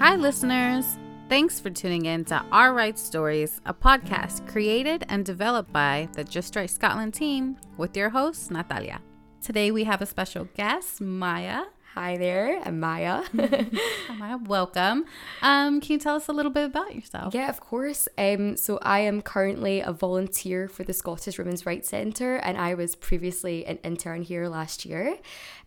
Hi, 0.00 0.16
listeners. 0.16 0.96
Thanks 1.28 1.60
for 1.60 1.68
tuning 1.68 2.06
in 2.06 2.24
to 2.24 2.42
Our 2.50 2.72
Right 2.72 2.98
Stories, 2.98 3.60
a 3.66 3.74
podcast 3.74 4.48
created 4.48 5.04
and 5.10 5.26
developed 5.26 5.74
by 5.74 6.08
the 6.14 6.24
Just 6.24 6.56
Right 6.56 6.70
Scotland 6.70 7.12
team 7.12 7.58
with 7.76 7.94
your 7.94 8.08
host, 8.08 8.50
Natalia. 8.50 9.02
Today 9.42 9.70
we 9.70 9.84
have 9.84 10.00
a 10.00 10.06
special 10.06 10.48
guest, 10.56 11.02
Maya. 11.02 11.64
Hi 11.94 12.16
there, 12.16 12.62
I'm 12.64 12.78
Maya. 12.78 13.24
Hi, 13.36 14.16
Maya. 14.16 14.38
Welcome. 14.38 15.06
Um, 15.42 15.80
can 15.80 15.92
you 15.94 15.98
tell 15.98 16.14
us 16.14 16.28
a 16.28 16.32
little 16.32 16.52
bit 16.52 16.66
about 16.66 16.94
yourself? 16.94 17.34
yeah, 17.34 17.48
of 17.48 17.58
course. 17.58 18.06
Um, 18.16 18.56
so 18.56 18.78
I 18.80 19.00
am 19.00 19.22
currently 19.22 19.80
a 19.80 19.90
volunteer 19.92 20.68
for 20.68 20.84
the 20.84 20.92
Scottish 20.92 21.36
Women's 21.36 21.66
Rights 21.66 21.88
Centre, 21.88 22.36
and 22.36 22.56
I 22.56 22.74
was 22.74 22.94
previously 22.94 23.66
an 23.66 23.78
intern 23.82 24.22
here 24.22 24.46
last 24.46 24.86
year. 24.86 25.18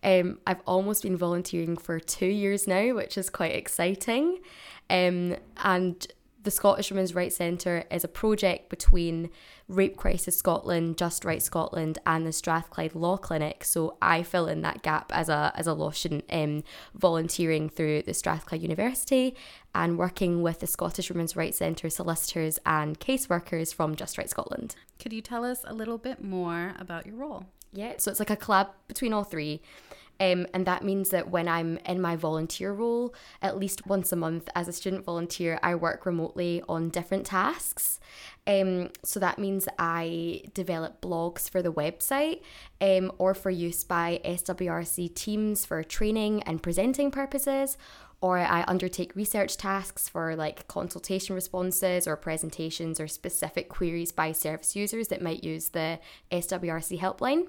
Um, 0.01 0.39
I've 0.47 0.61
almost 0.65 1.03
been 1.03 1.17
volunteering 1.17 1.75
for 1.75 1.99
two 1.99 2.25
years 2.25 2.67
now, 2.67 2.95
which 2.95 3.17
is 3.17 3.29
quite 3.29 3.53
exciting. 3.53 4.39
Um, 4.89 5.35
and 5.57 6.07
the 6.43 6.51
Scottish 6.51 6.91
Women's 6.91 7.15
Rights 7.15 7.37
Centre 7.37 7.85
is 7.89 8.03
a 8.03 8.09
project 8.09 8.69
between 8.69 9.29
Rape 9.67 9.95
Crisis 9.95 10.37
Scotland, 10.37 10.97
Just 10.97 11.23
Right 11.23 11.41
Scotland, 11.41 11.99
and 12.05 12.27
the 12.27 12.33
Strathclyde 12.33 12.95
Law 12.95 13.17
Clinic. 13.17 13.63
So 13.63 13.97
I 14.01 14.23
fill 14.23 14.47
in 14.47 14.61
that 14.61 14.81
gap 14.81 15.11
as 15.13 15.29
a 15.29 15.51
as 15.55 15.67
a 15.67 15.73
law 15.73 15.91
student, 15.91 16.25
um, 16.29 16.63
volunteering 16.93 17.69
through 17.69 18.03
the 18.03 18.13
Strathclyde 18.13 18.61
University 18.61 19.35
and 19.73 19.97
working 19.97 20.41
with 20.41 20.59
the 20.59 20.67
Scottish 20.67 21.09
Women's 21.09 21.35
Rights 21.35 21.57
Centre 21.57 21.89
solicitors 21.89 22.59
and 22.65 22.99
caseworkers 22.99 23.73
from 23.73 23.95
Just 23.95 24.17
Right 24.17 24.29
Scotland. 24.29 24.75
Could 24.99 25.13
you 25.13 25.21
tell 25.21 25.45
us 25.45 25.61
a 25.65 25.73
little 25.73 25.97
bit 25.97 26.23
more 26.23 26.73
about 26.77 27.05
your 27.05 27.15
role? 27.15 27.45
Yeah, 27.71 27.93
so 27.97 28.11
it's 28.11 28.19
like 28.19 28.29
a 28.29 28.37
collab 28.37 28.69
between 28.87 29.13
all 29.13 29.23
three. 29.23 29.61
Um, 30.19 30.47
and 30.53 30.65
that 30.65 30.83
means 30.83 31.09
that 31.09 31.29
when 31.29 31.47
I'm 31.47 31.77
in 31.85 31.99
my 31.99 32.15
volunteer 32.15 32.71
role, 32.73 33.13
at 33.41 33.57
least 33.57 33.87
once 33.87 34.11
a 34.11 34.15
month 34.15 34.49
as 34.55 34.67
a 34.67 34.73
student 34.73 35.05
volunteer, 35.05 35.59
I 35.63 35.75
work 35.75 36.05
remotely 36.05 36.63
on 36.69 36.89
different 36.89 37.25
tasks. 37.25 37.99
Um, 38.45 38.89
so 39.03 39.19
that 39.19 39.39
means 39.39 39.67
I 39.79 40.43
develop 40.53 41.01
blogs 41.01 41.49
for 41.49 41.61
the 41.61 41.71
website 41.71 42.41
um, 42.81 43.11
or 43.17 43.33
for 43.33 43.49
use 43.49 43.83
by 43.83 44.21
SWRC 44.25 45.13
teams 45.15 45.65
for 45.65 45.83
training 45.83 46.43
and 46.43 46.61
presenting 46.61 47.09
purposes, 47.09 47.77
or 48.21 48.37
I 48.39 48.63
undertake 48.67 49.15
research 49.15 49.57
tasks 49.57 50.07
for 50.07 50.35
like 50.35 50.67
consultation 50.67 51.35
responses 51.35 52.07
or 52.07 52.15
presentations 52.15 52.99
or 52.99 53.07
specific 53.07 53.67
queries 53.67 54.11
by 54.11 54.31
service 54.31 54.75
users 54.75 55.09
that 55.09 55.21
might 55.21 55.43
use 55.43 55.69
the 55.69 55.99
SWRC 56.31 56.99
helpline. 56.99 57.47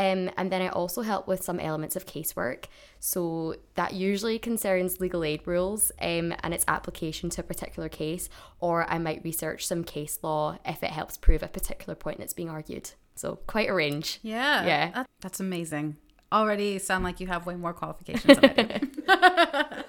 Um, 0.00 0.30
and 0.38 0.50
then 0.50 0.62
I 0.62 0.68
also 0.68 1.02
help 1.02 1.28
with 1.28 1.44
some 1.44 1.60
elements 1.60 1.94
of 1.94 2.06
casework. 2.06 2.64
So 3.00 3.56
that 3.74 3.92
usually 3.92 4.38
concerns 4.38 4.98
legal 4.98 5.22
aid 5.24 5.42
rules 5.44 5.92
um, 6.00 6.32
and 6.42 6.54
its 6.54 6.64
application 6.66 7.28
to 7.30 7.42
a 7.42 7.44
particular 7.44 7.90
case, 7.90 8.30
or 8.60 8.90
I 8.90 8.96
might 8.96 9.22
research 9.24 9.66
some 9.66 9.84
case 9.84 10.18
law 10.22 10.56
if 10.64 10.82
it 10.82 10.90
helps 10.90 11.18
prove 11.18 11.42
a 11.42 11.48
particular 11.48 11.94
point 11.94 12.18
that's 12.18 12.32
being 12.32 12.48
argued. 12.48 12.92
So 13.14 13.40
quite 13.46 13.68
a 13.68 13.74
range. 13.74 14.20
Yeah. 14.22 14.64
Yeah. 14.64 15.04
that's 15.20 15.38
amazing. 15.38 15.98
Already 16.32 16.78
sound 16.78 17.04
like 17.04 17.20
you 17.20 17.26
have 17.26 17.44
way 17.44 17.56
more 17.56 17.74
qualifications 17.74 18.38
than 18.38 18.54
I 18.56 19.82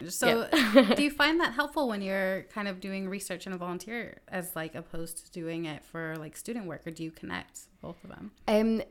do. 0.00 0.08
so, 0.10 0.48
do 0.96 1.02
you 1.02 1.10
find 1.10 1.38
that 1.40 1.52
helpful 1.52 1.86
when 1.86 2.00
you're 2.00 2.44
kind 2.44 2.66
of 2.66 2.80
doing 2.80 3.08
research 3.08 3.44
and 3.44 3.54
a 3.54 3.58
volunteer 3.58 4.18
as 4.26 4.56
like 4.56 4.74
opposed 4.74 5.26
to 5.26 5.30
doing 5.30 5.66
it 5.66 5.84
for 5.84 6.16
like 6.16 6.34
student 6.34 6.64
work, 6.64 6.86
or 6.86 6.90
do 6.90 7.04
you 7.04 7.10
connect 7.10 7.66
both 7.82 8.02
of 8.04 8.08
them? 8.08 8.30
Um, 8.48 8.82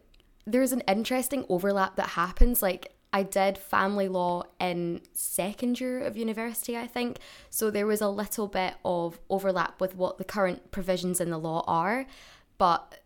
there's 0.46 0.72
an 0.72 0.81
interesting 0.88 1.46
overlap 1.50 1.96
that 1.96 2.09
happens. 2.09 2.62
Like 2.62 2.94
I 3.13 3.24
did 3.24 3.57
family 3.57 4.07
law 4.07 4.44
in 4.59 5.02
second 5.13 5.79
year 5.79 6.00
of 6.00 6.16
university, 6.16 6.78
I 6.78 6.88
think. 6.88 7.19
So 7.50 7.69
there 7.69 7.85
was 7.85 8.02
a 8.02 8.09
little 8.09 8.47
bit 8.47 8.75
of 8.85 9.19
overlap 9.29 9.81
with 9.81 9.96
what 9.96 10.18
the 10.18 10.24
current 10.24 10.72
provisions 10.72 11.19
in 11.19 11.29
the 11.29 11.38
law 11.38 11.63
are, 11.68 12.06
but 12.57 13.00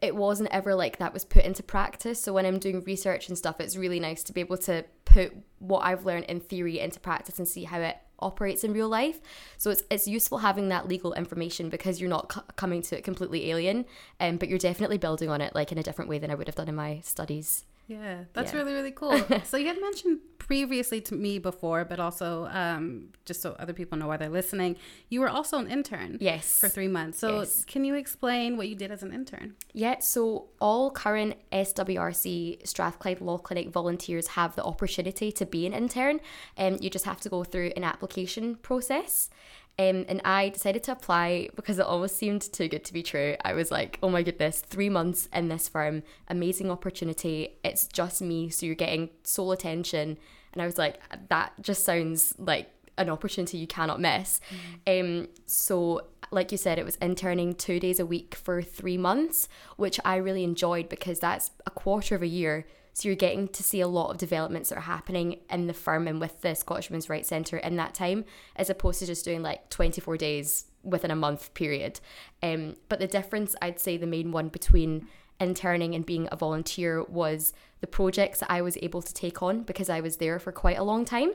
it 0.00 0.14
wasn't 0.14 0.50
ever 0.52 0.74
like 0.74 0.98
that 0.98 1.14
was 1.14 1.24
put 1.24 1.44
into 1.44 1.62
practice. 1.62 2.20
So 2.20 2.32
when 2.32 2.46
I'm 2.46 2.58
doing 2.58 2.82
research 2.82 3.28
and 3.28 3.38
stuff, 3.38 3.60
it's 3.60 3.76
really 3.76 4.00
nice 4.00 4.22
to 4.24 4.32
be 4.32 4.40
able 4.40 4.58
to 4.58 4.84
put 5.04 5.34
what 5.58 5.80
I've 5.80 6.04
learned 6.04 6.26
in 6.26 6.40
theory 6.40 6.78
into 6.78 7.00
practice 7.00 7.38
and 7.38 7.48
see 7.48 7.64
how 7.64 7.80
it 7.80 7.96
operates 8.18 8.64
in 8.64 8.72
real 8.72 8.88
life. 8.88 9.20
So 9.56 9.70
it's 9.70 9.82
it's 9.90 10.08
useful 10.08 10.38
having 10.38 10.68
that 10.68 10.88
legal 10.88 11.12
information 11.14 11.68
because 11.68 12.00
you're 12.00 12.10
not 12.10 12.32
c- 12.32 12.40
coming 12.56 12.82
to 12.82 12.98
it 12.98 13.04
completely 13.04 13.50
alien, 13.50 13.84
um, 14.20 14.36
but 14.36 14.48
you're 14.48 14.58
definitely 14.58 14.98
building 14.98 15.30
on 15.30 15.40
it 15.40 15.54
like 15.54 15.72
in 15.72 15.78
a 15.78 15.82
different 15.82 16.08
way 16.08 16.18
than 16.18 16.30
I 16.30 16.34
would 16.34 16.46
have 16.46 16.56
done 16.56 16.68
in 16.68 16.74
my 16.74 17.00
studies. 17.02 17.64
Yeah, 17.86 18.24
that's 18.32 18.52
Yeah. 18.52 18.58
really 18.60 18.72
really 18.72 18.90
cool. 18.92 19.18
so 19.44 19.56
you 19.56 19.66
had 19.66 19.80
mentioned 19.80 20.20
previously 20.38 21.00
to 21.00 21.14
me 21.14 21.38
before, 21.38 21.84
but 21.86 21.98
also 21.98 22.46
um, 22.50 23.08
just 23.24 23.40
so 23.40 23.56
other 23.58 23.72
people 23.72 23.96
know 23.96 24.06
why 24.08 24.16
they're 24.18 24.28
listening, 24.28 24.76
you 25.08 25.20
were 25.20 25.28
also 25.28 25.56
an 25.58 25.68
intern. 25.70 26.18
Yes. 26.20 26.58
For 26.60 26.68
three 26.68 26.88
months. 26.88 27.18
So 27.18 27.40
Yes. 27.40 27.64
can 27.64 27.84
you 27.84 27.94
explain 27.94 28.56
what 28.58 28.68
you 28.68 28.74
did 28.74 28.90
as 28.90 29.02
an 29.02 29.12
intern? 29.12 29.54
Yeah, 29.72 30.00
so 30.00 30.48
all 30.60 30.90
current 30.90 31.36
SWRC 31.50 32.66
Strathclyde 32.66 33.20
Law 33.20 33.38
Clinic 33.38 33.70
volunteers 33.70 34.28
have 34.28 34.54
the 34.56 34.62
opportunity 34.64 35.32
to 35.32 35.46
be 35.46 35.66
an 35.66 35.72
intern. 35.72 36.20
Um, 36.58 36.76
you 36.80 36.90
just 36.90 37.04
have 37.06 37.20
to 37.20 37.28
go 37.28 37.42
through 37.44 37.72
an 37.76 37.84
application 37.84 38.56
process. 38.56 39.30
Um, 39.76 40.04
and 40.08 40.20
I 40.24 40.50
decided 40.50 40.84
to 40.84 40.92
apply 40.92 41.48
because 41.56 41.80
it 41.80 41.86
almost 41.86 42.16
seemed 42.16 42.42
too 42.42 42.68
good 42.68 42.84
to 42.84 42.92
be 42.92 43.02
true. 43.02 43.36
I 43.44 43.54
was 43.54 43.72
like, 43.72 43.98
oh 44.02 44.08
my 44.08 44.22
goodness, 44.22 44.60
three 44.60 44.88
months 44.88 45.28
in 45.32 45.48
this 45.48 45.68
firm, 45.68 46.04
amazing 46.28 46.70
opportunity. 46.70 47.56
It's 47.64 47.88
just 47.88 48.22
me, 48.22 48.50
so 48.50 48.66
you're 48.66 48.76
getting 48.76 49.10
sole 49.24 49.50
attention. 49.50 50.16
And 50.52 50.62
I 50.62 50.66
was 50.66 50.78
like, 50.78 51.00
that 51.28 51.54
just 51.60 51.84
sounds 51.84 52.34
like 52.38 52.70
an 52.96 53.10
opportunity 53.10 53.58
you 53.58 53.66
cannot 53.66 54.00
miss. 54.00 54.40
Um, 54.86 55.28
so, 55.46 56.02
like 56.30 56.52
you 56.52 56.58
said, 56.58 56.78
it 56.78 56.84
was 56.84 56.94
interning 56.96 57.54
two 57.54 57.80
days 57.80 57.98
a 57.98 58.06
week 58.06 58.36
for 58.36 58.62
three 58.62 58.96
months, 58.96 59.48
which 59.76 59.98
I 60.04 60.16
really 60.16 60.44
enjoyed 60.44 60.88
because 60.88 61.18
that's 61.18 61.50
a 61.66 61.70
quarter 61.70 62.14
of 62.14 62.22
a 62.22 62.28
year. 62.28 62.66
So 62.94 63.08
you're 63.08 63.16
getting 63.16 63.48
to 63.48 63.62
see 63.62 63.80
a 63.80 63.88
lot 63.88 64.10
of 64.10 64.18
developments 64.18 64.68
that 64.68 64.78
are 64.78 64.82
happening 64.82 65.40
in 65.50 65.66
the 65.66 65.74
firm 65.74 66.06
and 66.06 66.20
with 66.20 66.40
the 66.40 66.54
Scottish 66.54 66.88
Women's 66.88 67.10
Rights 67.10 67.28
Centre 67.28 67.58
in 67.58 67.76
that 67.76 67.92
time, 67.92 68.24
as 68.54 68.70
opposed 68.70 69.00
to 69.00 69.06
just 69.06 69.24
doing 69.24 69.42
like 69.42 69.68
24 69.68 70.16
days 70.16 70.66
within 70.84 71.10
a 71.10 71.16
month 71.16 71.52
period. 71.54 71.98
Um, 72.40 72.76
but 72.88 73.00
the 73.00 73.08
difference, 73.08 73.56
I'd 73.60 73.80
say, 73.80 73.96
the 73.96 74.06
main 74.06 74.30
one 74.30 74.48
between 74.48 75.08
interning 75.40 75.94
and 75.94 76.06
being 76.06 76.28
a 76.30 76.36
volunteer 76.36 77.02
was 77.02 77.52
the 77.80 77.88
projects 77.88 78.40
that 78.40 78.50
I 78.50 78.62
was 78.62 78.78
able 78.80 79.02
to 79.02 79.12
take 79.12 79.42
on 79.42 79.64
because 79.64 79.90
I 79.90 80.00
was 80.00 80.16
there 80.18 80.38
for 80.38 80.52
quite 80.52 80.78
a 80.78 80.84
long 80.84 81.04
time. 81.04 81.32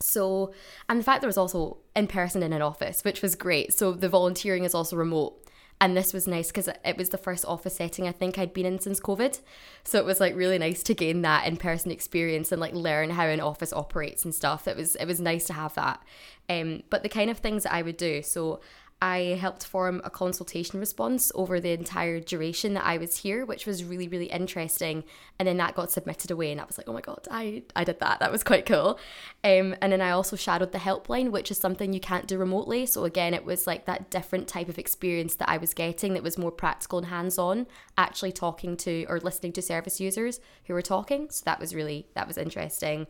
So, 0.00 0.52
and 0.88 1.00
the 1.00 1.04
fact 1.04 1.22
there 1.22 1.28
was 1.28 1.38
also 1.38 1.78
in 1.96 2.06
person 2.06 2.42
in 2.42 2.52
an 2.52 2.60
office, 2.60 3.02
which 3.02 3.22
was 3.22 3.34
great. 3.34 3.72
So 3.72 3.92
the 3.92 4.08
volunteering 4.08 4.64
is 4.64 4.74
also 4.74 4.96
remote. 4.96 5.41
And 5.82 5.96
this 5.96 6.12
was 6.12 6.28
nice 6.28 6.46
because 6.46 6.68
it 6.84 6.96
was 6.96 7.08
the 7.08 7.18
first 7.18 7.44
office 7.44 7.74
setting 7.74 8.06
I 8.06 8.12
think 8.12 8.38
I'd 8.38 8.54
been 8.54 8.66
in 8.66 8.78
since 8.78 9.00
COVID. 9.00 9.40
So 9.82 9.98
it 9.98 10.04
was 10.04 10.20
like 10.20 10.36
really 10.36 10.56
nice 10.56 10.80
to 10.84 10.94
gain 10.94 11.22
that 11.22 11.44
in 11.44 11.56
person 11.56 11.90
experience 11.90 12.52
and 12.52 12.60
like 12.60 12.72
learn 12.72 13.10
how 13.10 13.26
an 13.26 13.40
office 13.40 13.72
operates 13.72 14.24
and 14.24 14.32
stuff. 14.32 14.68
It 14.68 14.76
was 14.76 14.94
it 14.94 15.06
was 15.06 15.20
nice 15.20 15.44
to 15.46 15.54
have 15.54 15.74
that. 15.74 16.00
Um, 16.48 16.84
but 16.88 17.02
the 17.02 17.08
kind 17.08 17.30
of 17.30 17.38
things 17.38 17.64
that 17.64 17.72
I 17.72 17.82
would 17.82 17.96
do. 17.96 18.22
So 18.22 18.60
I 19.02 19.36
helped 19.40 19.66
form 19.66 20.00
a 20.04 20.10
consultation 20.10 20.78
response 20.78 21.32
over 21.34 21.58
the 21.58 21.72
entire 21.72 22.20
duration 22.20 22.74
that 22.74 22.84
I 22.86 22.98
was 22.98 23.16
here, 23.16 23.44
which 23.44 23.66
was 23.66 23.82
really, 23.82 24.06
really 24.06 24.26
interesting. 24.26 25.02
And 25.40 25.48
then 25.48 25.56
that 25.56 25.74
got 25.74 25.90
submitted 25.90 26.30
away, 26.30 26.52
and 26.52 26.60
I 26.60 26.64
was 26.64 26.78
like, 26.78 26.88
oh 26.88 26.92
my 26.92 27.00
god, 27.00 27.26
I, 27.28 27.64
I 27.74 27.82
did 27.82 27.98
that. 27.98 28.20
That 28.20 28.30
was 28.30 28.44
quite 28.44 28.64
cool. 28.64 29.00
Um, 29.42 29.74
and 29.82 29.92
then 29.92 30.00
I 30.00 30.12
also 30.12 30.36
shadowed 30.36 30.70
the 30.70 30.78
helpline, 30.78 31.32
which 31.32 31.50
is 31.50 31.58
something 31.58 31.92
you 31.92 31.98
can't 31.98 32.28
do 32.28 32.38
remotely. 32.38 32.86
So 32.86 33.02
again, 33.02 33.34
it 33.34 33.44
was 33.44 33.66
like 33.66 33.86
that 33.86 34.08
different 34.08 34.46
type 34.46 34.68
of 34.68 34.78
experience 34.78 35.34
that 35.34 35.48
I 35.48 35.56
was 35.56 35.74
getting 35.74 36.14
that 36.14 36.22
was 36.22 36.38
more 36.38 36.52
practical 36.52 36.98
and 36.98 37.08
hands 37.08 37.38
on, 37.38 37.66
actually 37.98 38.30
talking 38.30 38.76
to 38.76 39.04
or 39.08 39.18
listening 39.18 39.52
to 39.54 39.62
service 39.62 39.98
users 39.98 40.38
who 40.66 40.74
were 40.74 40.80
talking. 40.80 41.28
So 41.28 41.42
that 41.46 41.58
was 41.58 41.74
really 41.74 42.06
that 42.14 42.28
was 42.28 42.38
interesting. 42.38 43.08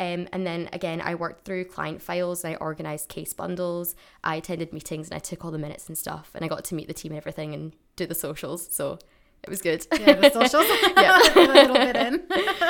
Um, 0.00 0.28
and 0.32 0.46
then 0.46 0.70
again, 0.72 1.02
I 1.02 1.14
worked 1.14 1.44
through 1.44 1.66
client 1.66 2.00
files, 2.00 2.42
I 2.42 2.56
organised 2.56 3.10
case 3.10 3.34
bundles, 3.34 3.94
I 4.24 4.36
attended 4.36 4.72
meetings, 4.72 5.08
and 5.08 5.14
I 5.14 5.18
took 5.18 5.44
all 5.44 5.50
the 5.50 5.58
minutes 5.58 5.88
and 5.88 5.98
stuff. 5.98 6.30
And 6.34 6.42
I 6.42 6.48
got 6.48 6.64
to 6.64 6.74
meet 6.74 6.88
the 6.88 6.94
team 6.94 7.12
and 7.12 7.18
everything 7.18 7.52
and 7.52 7.74
do 7.96 8.06
the 8.06 8.14
socials. 8.14 8.66
So 8.72 8.98
it 9.42 9.50
was 9.50 9.60
good. 9.60 9.86
Yeah, 9.92 10.14
the 10.14 10.30
socials. 10.30 10.66
Yeah. 10.96 11.18
a 11.34 11.52
little 11.52 11.74
bit 11.74 11.96
in. 11.96 12.22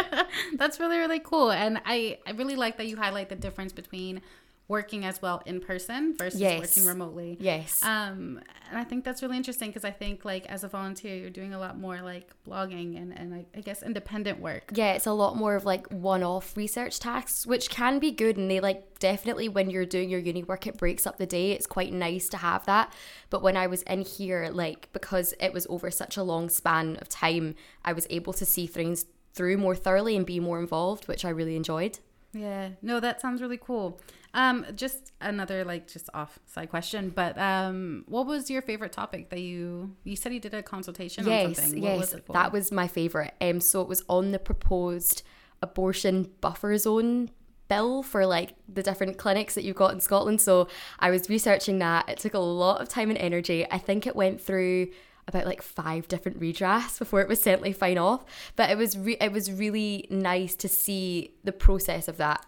That's 0.57 0.81
really, 0.81 0.99
really 0.99 1.21
cool. 1.21 1.53
And 1.53 1.81
I, 1.87 2.19
I 2.27 2.33
really 2.33 2.57
like 2.57 2.79
that 2.79 2.89
you 2.89 2.97
highlight 2.97 3.29
the 3.29 3.37
difference 3.37 3.73
between 3.73 4.23
working 4.71 5.05
as 5.05 5.21
well 5.21 5.43
in 5.47 5.61
person 5.61 6.15
versus 6.17 6.41
Yes. 6.41 6.61
working 6.61 6.87
remotely. 6.87 7.37
yes. 7.41 7.83
Um, 7.83 8.41
and 8.71 8.79
I 8.79 8.85
think 8.85 9.05
that's 9.05 9.21
really 9.21 9.37
interesting 9.37 9.69
because 9.71 9.85
I 9.85 9.91
think 9.91 10.25
like 10.25 10.47
as 10.47 10.63
a 10.63 10.69
volunteer, 10.69 11.17
you're 11.17 11.29
doing 11.29 11.53
a 11.53 11.59
lot 11.59 11.77
more 11.77 12.01
like 12.03 12.31
blogging 12.47 12.97
and, 12.97 13.13
and 13.19 13.35
I, 13.35 13.47
I 13.53 13.63
guess 13.63 13.83
independent 13.83 14.39
work. 14.41 14.71
yeah, 14.73 14.93
it's 14.93 15.07
a 15.07 15.13
lot 15.13 15.37
more 15.37 15.57
of 15.57 15.65
like 15.65 15.89
one 15.89 16.23
off 16.23 16.57
research 16.57 17.01
tasks, 17.01 17.45
which 17.49 17.69
can 17.69 17.99
be 17.99 18.13
good. 18.13 18.37
And 18.37 18.49
they 18.49 18.61
like 18.61 19.01
definitely 19.01 19.49
when 19.49 19.71
you're 19.71 19.85
doing 19.85 20.09
your 20.09 20.21
uni 20.21 20.45
work, 20.45 20.69
it 20.69 20.79
breaks 20.79 21.05
up 21.05 21.19
the 21.19 21.27
day. 21.27 21.51
It's 21.51 21.67
quite 21.67 21.93
nice 21.93 22.29
to 22.29 22.37
have 22.37 22.65
that. 22.67 22.93
But 23.29 23.43
when 23.43 23.57
I 23.57 23.67
was 23.67 23.83
in 23.83 24.03
here, 24.03 24.51
like 24.53 24.89
because 24.93 25.35
it 25.41 25.53
was 25.53 25.67
over 25.69 25.91
such 25.91 26.17
a 26.17 26.23
long 26.23 26.49
span 26.49 26.97
of 27.01 27.09
time, 27.09 27.57
I 27.85 27.93
was 27.93 28.07
able 28.09 28.33
to 28.35 28.47
see 28.47 28.69
things 28.69 29.07
through 29.35 29.57
more 29.59 29.75
thoroughly 29.75 30.17
and 30.17 30.25
be 30.25 30.39
more 30.39 30.61
involved, 30.61 31.09
which 31.09 31.25
I 31.25 31.31
really 31.31 31.57
enjoyed. 31.57 31.99
Yeah. 32.33 32.71
No, 32.83 33.01
that 33.01 33.21
sounds 33.21 33.43
really 33.43 33.59
cool. 33.59 34.01
Um, 34.35 34.65
just 34.77 35.13
another 35.21 35.65
like 35.65 35.89
just 35.89 36.09
off 36.15 36.39
side 36.47 36.71
question, 36.71 37.11
but 37.11 37.37
um, 37.37 38.05
what 38.07 38.27
was 38.27 38.49
your 38.49 38.63
favorite 38.63 38.93
topic 38.93 39.31
that 39.31 39.41
you 39.41 39.97
you 40.05 40.15
said 40.15 40.33
you 40.33 40.41
did 40.41 40.55
a 40.55 40.63
consultation 40.63 41.27
yes, 41.27 41.47
on 41.47 41.55
something? 41.55 41.81
What 41.83 41.89
yes, 41.89 41.99
was 41.99 42.15
it 42.15 42.27
for? 42.27 42.33
that 42.35 42.53
was 42.53 42.71
my 42.71 42.87
favorite. 42.87 43.35
Um, 43.41 43.61
so 43.61 43.81
it 43.81 43.89
was 43.89 44.05
on 44.09 44.31
the 44.31 44.39
proposed 44.39 45.23
abortion 45.63 46.31
buffer 46.41 46.79
zone 46.79 47.31
bill 47.69 48.03
for 48.03 48.27
like 48.27 48.55
the 48.69 48.83
different 48.83 49.17
clinics 49.17 49.55
that 49.55 49.65
you've 49.65 49.77
got 49.77 49.93
in 49.93 50.01
Scotland. 50.01 50.41
So 50.41 50.69
I 50.99 51.11
was 51.11 51.29
researching 51.29 51.79
that. 51.79 52.09
It 52.09 52.19
took 52.19 52.35
a 52.35 52.39
lot 52.39 52.81
of 52.81 52.89
time 52.89 53.11
and 53.11 53.19
energy. 53.19 53.67
I 53.71 53.79
think 53.79 54.07
it 54.07 54.15
went 54.15 54.41
through 54.41 54.89
about 55.31 55.47
like 55.47 55.63
five 55.63 56.07
different 56.09 56.39
redrafts 56.39 56.99
before 56.99 57.23
it 57.23 57.29
was 57.29 57.41
sent 57.41 57.63
like 57.63 57.77
fine 57.77 57.97
off. 57.99 58.25
But 58.57 58.69
it 58.71 58.77
was 58.77 58.99
re- 58.99 59.17
it 59.21 59.33
was 59.33 59.51
really 59.51 60.07
nice 60.11 60.55
to 60.57 60.69
see 60.69 61.35
the 61.43 61.53
process 61.53 62.07
of 62.09 62.19
that 62.19 62.45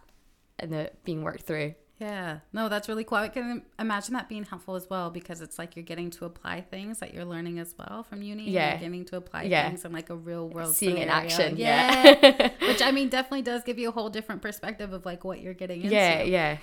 and 0.58 0.70
the 0.72 0.90
being 1.04 1.22
worked 1.22 1.42
through. 1.44 1.74
Yeah, 1.98 2.40
no, 2.52 2.68
that's 2.68 2.88
really 2.88 3.04
cool. 3.04 3.18
I 3.18 3.28
can 3.28 3.62
imagine 3.78 4.14
that 4.14 4.28
being 4.28 4.42
helpful 4.42 4.74
as 4.74 4.90
well 4.90 5.08
because 5.10 5.40
it's 5.40 5.56
like 5.56 5.76
you're 5.76 5.84
getting 5.84 6.10
to 6.10 6.24
apply 6.24 6.62
things 6.62 6.98
that 6.98 7.14
you're 7.14 7.24
learning 7.24 7.60
as 7.60 7.76
well 7.78 8.02
from 8.02 8.22
uni. 8.22 8.50
Yeah. 8.50 8.70
You're 8.72 8.80
getting 8.80 9.04
to 9.04 9.16
apply 9.18 9.44
Yeah. 9.44 9.68
things 9.68 9.84
in 9.84 9.92
like 9.92 10.10
a 10.10 10.16
real 10.16 10.48
world 10.48 10.74
Seeing 10.74 10.98
it 10.98 11.02
in 11.02 11.08
action, 11.08 11.56
Yeah. 11.56 12.18
yeah. 12.20 12.50
Which 12.66 12.82
I 12.82 12.90
mean 12.90 13.08
definitely 13.08 13.42
does 13.42 13.62
give 13.62 13.78
you 13.78 13.88
a 13.88 13.92
whole 13.92 14.10
different 14.10 14.42
perspective 14.42 14.92
of 14.92 15.06
like 15.06 15.22
what 15.22 15.40
you're 15.40 15.54
getting 15.54 15.82
into. 15.82 15.94
Yeah, 15.94 16.22
yeah. 16.24 16.56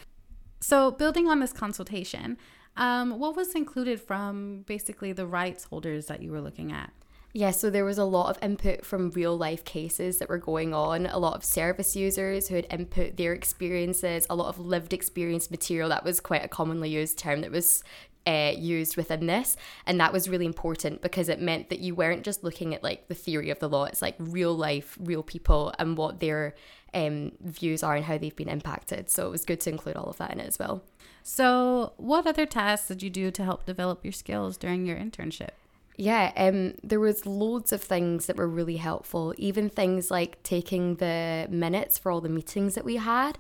So 0.60 0.92
building 0.92 1.30
on 1.30 1.40
this 1.40 1.54
consultation, 1.54 2.38
um, 2.78 3.20
what 3.20 3.36
was 3.36 3.56
included 3.56 4.00
from 4.02 4.64
basically 4.68 5.12
the 5.12 5.28
rights 5.28 5.66
holders 5.66 6.08
that 6.08 6.22
you 6.22 6.32
were 6.32 6.42
looking 6.42 6.72
at? 6.72 6.92
Yeah, 7.32 7.52
so 7.52 7.70
there 7.70 7.86
was 7.86 8.00
a 8.00 8.06
lot 8.06 8.36
of 8.36 8.44
input 8.44 8.84
from 8.84 9.12
real 9.12 9.38
life 9.38 9.64
cases 9.64 10.18
that 10.18 10.30
were 10.30 10.40
going 10.40 10.74
on, 10.74 11.06
a 11.06 11.20
lot 11.20 11.36
of 11.36 11.44
service 11.44 11.96
users 11.96 12.48
who 12.48 12.56
had 12.56 12.66
input 12.72 13.18
their 13.18 13.34
experiences, 13.34 14.26
a 14.32 14.36
lot 14.36 14.48
of 14.48 14.60
lived 14.60 14.94
experience 14.94 15.52
material. 15.52 15.90
That 15.90 16.04
was 16.04 16.20
quite 16.20 16.44
a 16.44 16.48
commonly 16.48 16.90
used 16.90 17.20
term 17.20 17.42
that 17.42 17.52
was 17.52 17.84
uh, 18.26 18.54
used 18.58 18.98
within 18.98 19.28
this. 19.28 19.58
And 19.86 20.00
that 20.00 20.12
was 20.12 20.28
really 20.28 20.46
important 20.48 21.04
because 21.04 21.30
it 21.30 21.40
meant 21.40 21.70
that 21.70 21.80
you 21.80 21.94
weren't 21.94 22.24
just 22.24 22.44
looking 22.44 22.74
at 22.74 22.84
like 22.84 23.08
the 23.08 23.16
theory 23.16 23.52
of 23.52 23.60
the 23.60 23.70
law, 23.70 23.86
it's 23.86 24.02
like 24.02 24.16
real 24.18 24.56
life, 24.56 24.98
real 25.00 25.22
people, 25.22 25.74
and 25.78 25.98
what 25.98 26.20
their 26.20 26.56
um, 26.96 27.34
views 27.42 27.84
are 27.84 27.96
and 27.96 28.06
how 28.06 28.18
they've 28.18 28.36
been 28.36 28.50
impacted. 28.50 29.10
So 29.10 29.28
it 29.28 29.32
was 29.32 29.46
good 29.46 29.60
to 29.62 29.70
include 29.70 29.98
all 29.98 30.10
of 30.10 30.18
that 30.18 30.32
in 30.32 30.40
it 30.40 30.48
as 30.48 30.58
well. 30.58 30.84
So, 31.32 31.94
what 31.98 32.26
other 32.26 32.48
tasks 32.48 32.88
did 32.88 33.04
you 33.04 33.12
do 33.12 33.30
to 33.30 33.44
help 33.44 33.68
develop 33.68 34.04
your 34.04 34.12
skills 34.12 34.58
during 34.58 34.88
your 34.88 34.98
internship? 34.98 35.52
Yeah, 35.96 36.32
um, 36.36 36.74
there 36.84 37.00
was 37.00 37.28
loads 37.28 37.72
of 37.72 37.84
things 37.84 38.26
that 38.26 38.36
were 38.36 38.48
really 38.48 38.78
helpful. 38.78 39.36
Even 39.38 39.70
things 39.70 40.10
like 40.10 40.42
taking 40.42 40.96
the 40.96 41.46
minutes 41.52 42.00
for 42.00 42.12
all 42.12 42.20
the 42.20 42.30
meetings 42.30 42.74
that 42.74 42.84
we 42.84 42.96
had. 42.96 43.38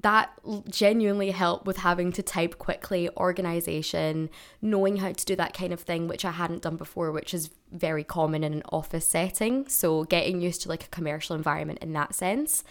That 0.00 0.30
genuinely 0.70 1.32
helped 1.32 1.66
with 1.66 1.76
having 1.76 2.10
to 2.12 2.22
type 2.22 2.56
quickly, 2.56 3.10
organization, 3.18 4.30
knowing 4.62 4.96
how 4.96 5.12
to 5.12 5.24
do 5.26 5.36
that 5.36 5.52
kind 5.52 5.74
of 5.74 5.80
thing, 5.80 6.08
which 6.08 6.24
I 6.24 6.30
hadn't 6.30 6.62
done 6.62 6.76
before, 6.76 7.12
which 7.12 7.34
is 7.34 7.50
very 7.70 8.02
common 8.02 8.42
in 8.42 8.54
an 8.54 8.62
office 8.70 9.06
setting. 9.06 9.68
So 9.68 10.04
getting 10.04 10.40
used 10.40 10.62
to 10.62 10.70
like 10.70 10.84
a 10.84 10.88
commercial 10.88 11.36
environment 11.36 11.80
in 11.82 11.92
that 11.92 12.14
sense. 12.14 12.64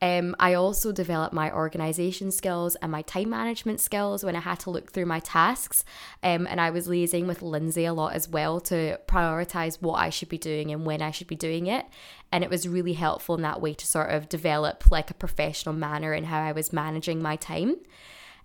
Um, 0.00 0.36
I 0.38 0.54
also 0.54 0.92
developed 0.92 1.34
my 1.34 1.52
organization 1.52 2.30
skills 2.30 2.76
and 2.76 2.92
my 2.92 3.02
time 3.02 3.30
management 3.30 3.80
skills 3.80 4.22
when 4.22 4.36
I 4.36 4.40
had 4.40 4.60
to 4.60 4.70
look 4.70 4.92
through 4.92 5.06
my 5.06 5.20
tasks. 5.20 5.84
Um, 6.22 6.46
and 6.46 6.60
I 6.60 6.70
was 6.70 6.86
liaising 6.86 7.26
with 7.26 7.42
Lindsay 7.42 7.84
a 7.84 7.92
lot 7.92 8.14
as 8.14 8.28
well 8.28 8.60
to 8.62 8.98
prioritize 9.08 9.82
what 9.82 9.98
I 9.98 10.10
should 10.10 10.28
be 10.28 10.38
doing 10.38 10.70
and 10.70 10.86
when 10.86 11.02
I 11.02 11.10
should 11.10 11.26
be 11.26 11.36
doing 11.36 11.66
it. 11.66 11.84
And 12.30 12.44
it 12.44 12.50
was 12.50 12.68
really 12.68 12.92
helpful 12.92 13.34
in 13.34 13.42
that 13.42 13.60
way 13.60 13.74
to 13.74 13.86
sort 13.86 14.10
of 14.10 14.28
develop 14.28 14.90
like 14.90 15.10
a 15.10 15.14
professional 15.14 15.74
manner 15.74 16.14
in 16.14 16.24
how 16.24 16.40
I 16.40 16.52
was 16.52 16.72
managing 16.72 17.20
my 17.20 17.36
time. 17.36 17.76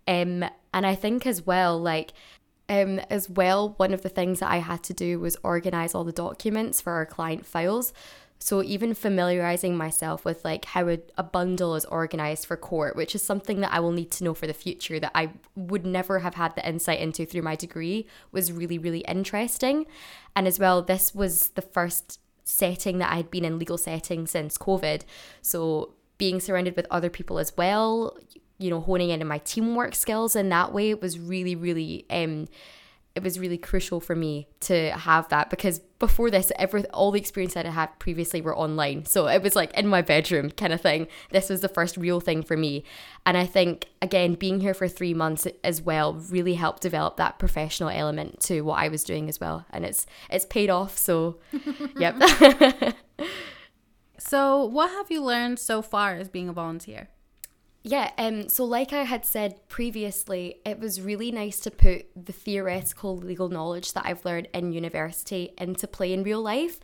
Um, 0.07 0.43
and 0.73 0.85
I 0.85 0.95
think 0.95 1.27
as 1.27 1.45
well, 1.45 1.79
like, 1.79 2.13
um, 2.69 2.99
as 3.09 3.29
well, 3.29 3.73
one 3.77 3.93
of 3.93 4.01
the 4.01 4.09
things 4.09 4.39
that 4.39 4.49
I 4.49 4.57
had 4.57 4.83
to 4.83 4.93
do 4.93 5.19
was 5.19 5.37
organize 5.43 5.93
all 5.93 6.03
the 6.03 6.11
documents 6.11 6.81
for 6.81 6.93
our 6.93 7.05
client 7.05 7.45
files. 7.45 7.93
So 8.39 8.61
even 8.61 8.93
familiarizing 8.93 9.77
myself 9.77 10.25
with 10.25 10.43
like 10.43 10.65
how 10.65 10.89
a, 10.89 10.99
a 11.17 11.23
bundle 11.23 11.75
is 11.75 11.85
organized 11.85 12.45
for 12.45 12.57
court, 12.57 12.95
which 12.95 13.15
is 13.15 13.23
something 13.23 13.61
that 13.61 13.71
I 13.71 13.79
will 13.79 13.93
need 13.93 14.11
to 14.11 14.23
know 14.23 14.33
for 14.33 14.47
the 14.47 14.53
future 14.53 14.99
that 14.99 15.13
I 15.15 15.29
would 15.55 15.85
never 15.85 16.19
have 16.19 16.35
had 16.35 16.55
the 16.55 16.67
insight 16.67 16.99
into 16.99 17.25
through 17.25 17.43
my 17.43 17.55
degree, 17.55 18.05
was 18.31 18.51
really 18.51 18.77
really 18.77 18.99
interesting. 19.01 19.85
And 20.35 20.47
as 20.47 20.59
well, 20.59 20.81
this 20.81 21.15
was 21.15 21.49
the 21.49 21.61
first 21.61 22.19
setting 22.43 22.97
that 22.97 23.11
I 23.11 23.15
had 23.15 23.31
been 23.31 23.45
in 23.45 23.59
legal 23.59 23.77
setting 23.77 24.27
since 24.27 24.57
COVID. 24.57 25.03
So 25.41 25.93
being 26.17 26.39
surrounded 26.41 26.75
with 26.75 26.85
other 26.91 27.09
people 27.09 27.39
as 27.39 27.55
well, 27.55 28.17
you 28.57 28.69
know, 28.69 28.81
honing 28.81 29.09
in 29.09 29.21
on 29.21 29.27
my 29.27 29.39
teamwork 29.39 29.95
skills 29.95 30.35
in 30.35 30.49
that 30.49 30.73
way 30.73 30.93
was 30.93 31.17
really 31.17 31.55
really 31.55 32.05
um 32.09 32.47
it 33.15 33.21
was 33.21 33.39
really 33.39 33.59
crucial 33.59 33.99
for 33.99 34.15
me 34.15 34.47
to 34.61 34.89
have 34.91 35.29
that 35.29 35.51
because 35.51 35.79
before 35.99 36.31
this, 36.31 36.51
every 36.57 36.83
all 36.87 37.11
the 37.11 37.19
experience 37.19 37.53
that 37.53 37.65
I 37.65 37.69
had 37.69 37.99
previously 37.99 38.41
were 38.41 38.57
online. 38.57 39.05
So 39.05 39.27
it 39.27 39.43
was 39.43 39.55
like 39.55 39.71
in 39.77 39.87
my 39.87 40.01
bedroom 40.01 40.49
kind 40.49 40.73
of 40.73 40.81
thing. 40.81 41.07
This 41.31 41.49
was 41.49 41.61
the 41.61 41.69
first 41.69 41.95
real 41.95 42.19
thing 42.19 42.41
for 42.41 42.57
me. 42.57 42.83
And 43.25 43.37
I 43.37 43.45
think, 43.45 43.85
again, 44.01 44.33
being 44.33 44.61
here 44.61 44.73
for 44.73 44.87
three 44.87 45.13
months 45.13 45.47
as 45.63 45.81
well 45.81 46.15
really 46.15 46.55
helped 46.55 46.81
develop 46.81 47.17
that 47.17 47.37
professional 47.37 47.89
element 47.89 48.39
to 48.41 48.61
what 48.61 48.79
I 48.79 48.87
was 48.87 49.03
doing 49.03 49.29
as 49.29 49.39
well. 49.39 49.65
And 49.69 49.85
it's 49.85 50.07
it's 50.31 50.45
paid 50.45 50.71
off. 50.71 50.97
So, 50.97 51.37
yep. 51.97 52.15
So, 54.25 54.63
what 54.63 54.89
have 54.89 55.11
you 55.11 55.21
learned 55.21 55.59
so 55.59 55.81
far 55.81 56.15
as 56.15 56.29
being 56.29 56.47
a 56.47 56.53
volunteer? 56.53 57.09
Yeah, 57.85 58.11
um, 58.17 58.47
so 58.47 58.63
like 58.63 58.93
I 58.93 59.03
had 59.03 59.25
said 59.25 59.67
previously, 59.67 60.61
it 60.65 60.79
was 60.79 61.01
really 61.01 61.31
nice 61.31 61.59
to 61.61 61.71
put 61.71 62.05
the 62.15 62.31
theoretical 62.31 63.17
legal 63.17 63.49
knowledge 63.49 63.91
that 63.91 64.05
I've 64.05 64.23
learned 64.23 64.47
in 64.53 64.71
university 64.71 65.53
into 65.57 65.85
play 65.85 66.13
in 66.13 66.23
real 66.23 66.41
life. 66.41 66.79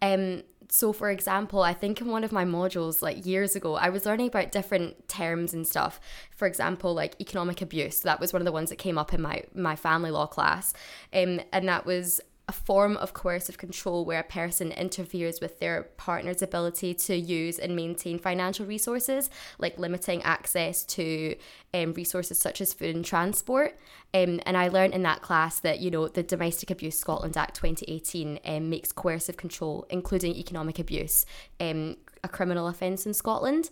Um, 0.00 0.44
so 0.70 0.92
for 0.92 1.10
example, 1.10 1.62
I 1.62 1.74
think 1.74 2.00
in 2.00 2.06
one 2.06 2.22
of 2.22 2.30
my 2.30 2.44
modules 2.44 3.02
like 3.02 3.26
years 3.26 3.56
ago, 3.56 3.74
I 3.74 3.88
was 3.88 4.06
learning 4.06 4.28
about 4.28 4.52
different 4.52 5.08
terms 5.08 5.54
and 5.54 5.66
stuff. 5.66 5.98
For 6.30 6.46
example, 6.46 6.94
like 6.94 7.20
economic 7.20 7.60
abuse. 7.60 7.98
That 8.00 8.20
was 8.20 8.32
one 8.32 8.40
of 8.40 8.46
the 8.46 8.52
ones 8.52 8.70
that 8.70 8.76
came 8.76 8.96
up 8.96 9.12
in 9.12 9.20
my 9.20 9.42
my 9.56 9.74
family 9.74 10.12
law 10.12 10.26
class, 10.26 10.72
um, 11.12 11.40
and 11.52 11.68
that 11.68 11.84
was 11.84 12.20
a 12.46 12.52
form 12.52 12.96
of 12.98 13.14
coercive 13.14 13.56
control 13.56 14.04
where 14.04 14.20
a 14.20 14.24
person 14.24 14.70
interferes 14.72 15.40
with 15.40 15.60
their 15.60 15.84
partner's 15.96 16.42
ability 16.42 16.92
to 16.92 17.16
use 17.16 17.58
and 17.58 17.74
maintain 17.74 18.18
financial 18.18 18.66
resources, 18.66 19.30
like 19.58 19.78
limiting 19.78 20.22
access 20.24 20.84
to 20.84 21.36
um, 21.72 21.94
resources 21.94 22.38
such 22.38 22.60
as 22.60 22.74
food 22.74 22.94
and 22.94 23.04
transport. 23.04 23.78
Um, 24.12 24.40
and 24.44 24.58
I 24.58 24.68
learned 24.68 24.92
in 24.92 25.02
that 25.04 25.22
class 25.22 25.58
that, 25.60 25.80
you 25.80 25.90
know, 25.90 26.06
the 26.06 26.22
Domestic 26.22 26.70
Abuse 26.70 26.98
Scotland 26.98 27.36
Act 27.36 27.56
2018 27.56 28.38
um, 28.44 28.68
makes 28.68 28.92
coercive 28.92 29.38
control, 29.38 29.86
including 29.88 30.34
economic 30.34 30.78
abuse, 30.78 31.24
um, 31.60 31.96
a 32.22 32.28
criminal 32.28 32.68
offence 32.68 33.06
in 33.06 33.14
Scotland. 33.14 33.70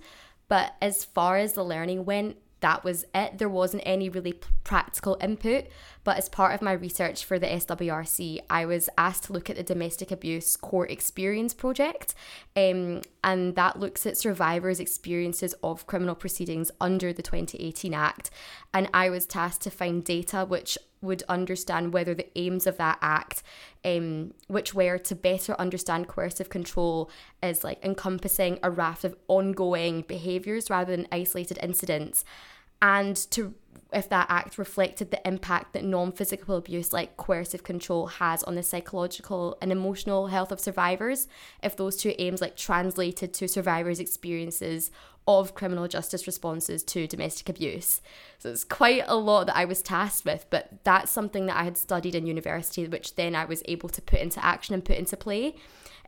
But 0.49 0.75
as 0.81 1.05
far 1.05 1.37
as 1.37 1.53
the 1.53 1.65
learning 1.65 2.07
went, 2.07 2.39
that 2.63 2.83
was 2.83 3.05
it. 3.15 3.39
There 3.39 3.49
wasn't 3.49 3.83
any 3.85 4.09
really 4.09 4.35
practical 4.65 5.19
input. 5.21 5.67
But 6.05 6.17
as 6.17 6.29
part 6.29 6.55
of 6.55 6.63
my 6.63 6.73
research 6.73 7.25
for 7.25 7.39
the 7.39 7.47
SWRC, 7.47 8.41
I 8.49 8.65
was 8.65 8.89
asked 8.97 9.25
to 9.25 9.33
look 9.33 9.51
at 9.51 9.57
the 9.57 9.63
Domestic 9.63 10.11
Abuse 10.11 10.57
Court 10.57 10.91
Experience 10.91 11.55
Project. 11.55 12.15
Um, 12.57 13.03
and 13.23 13.55
that 13.55 13.79
looks 13.79 14.07
at 14.07 14.17
survivors' 14.17 14.81
experiences 14.81 15.55
of 15.63 15.87
criminal 15.87 16.15
proceedings 16.15 16.71
under 16.81 17.13
the 17.13 17.23
2018 17.23 17.95
Act. 17.95 18.31
And 18.73 18.89
I 18.95 19.11
was 19.11 19.27
tasked 19.27 19.63
to 19.63 19.71
find 19.71 20.03
data 20.03 20.45
which 20.45 20.79
would 21.03 21.23
understand 21.29 21.93
whether 21.93 22.15
the 22.15 22.27
aims 22.39 22.67
of 22.67 22.79
that 22.79 22.99
act, 23.03 23.43
um, 23.85 24.33
which 24.47 24.73
were 24.73 24.99
to 24.99 25.15
better 25.15 25.55
understand 25.61 26.09
coercive 26.09 26.49
control, 26.49 27.11
is 27.43 27.65
like 27.65 27.85
encompassing 27.85 28.59
a 28.63 28.71
raft 28.71 29.05
of 29.05 29.17
ongoing 29.29 30.03
behaviours 30.03 30.71
rather 30.71 30.97
than 30.97 31.09
isolated 31.13 31.59
incidents, 31.63 32.25
and 32.81 33.17
to 33.31 33.55
if 33.93 34.09
that 34.09 34.27
act 34.29 34.59
reflected 34.59 35.11
the 35.11 35.27
impact 35.27 35.73
that 35.73 35.85
non-physical 35.85 36.57
abuse 36.57 36.93
like 36.93 37.17
coercive 37.17 37.63
control 37.63 38.07
has 38.07 38.43
on 38.45 38.55
the 38.55 38.63
psychological 38.63 39.57
and 39.61 39.71
emotional 39.71 40.29
health 40.29 40.53
of 40.53 40.61
survivors 40.61 41.29
if 41.63 41.77
those 41.77 41.97
two 41.97 42.15
aims 42.19 42.41
like 42.41 42.57
translated 42.57 43.33
to 43.35 43.49
survivors 43.49 44.01
experiences 44.01 44.91
of 45.29 45.55
criminal 45.55 45.87
justice 45.87 46.27
responses 46.27 46.83
to 46.83 47.07
domestic 47.07 47.49
abuse. 47.49 48.01
So 48.39 48.51
it's 48.51 48.65
quite 48.65 49.05
a 49.07 49.15
lot 49.15 49.47
that 49.47 49.57
i 49.57 49.65
was 49.65 49.83
tasked 49.83 50.25
with 50.25 50.47
but 50.51 50.69
that's 50.83 51.13
something 51.13 51.47
that 51.47 51.57
i 51.57 51.65
had 51.65 51.77
studied 51.77 52.15
in 52.15 52.27
university 52.27 52.87
which 52.89 53.15
then 53.15 53.37
i 53.37 53.45
was 53.45 53.63
able 53.67 53.89
to 53.89 54.03
put 54.03 54.21
into 54.21 54.45
action 54.45 54.75
and 54.75 54.85
put 54.85 54.97
into 54.97 55.17
play 55.17 55.55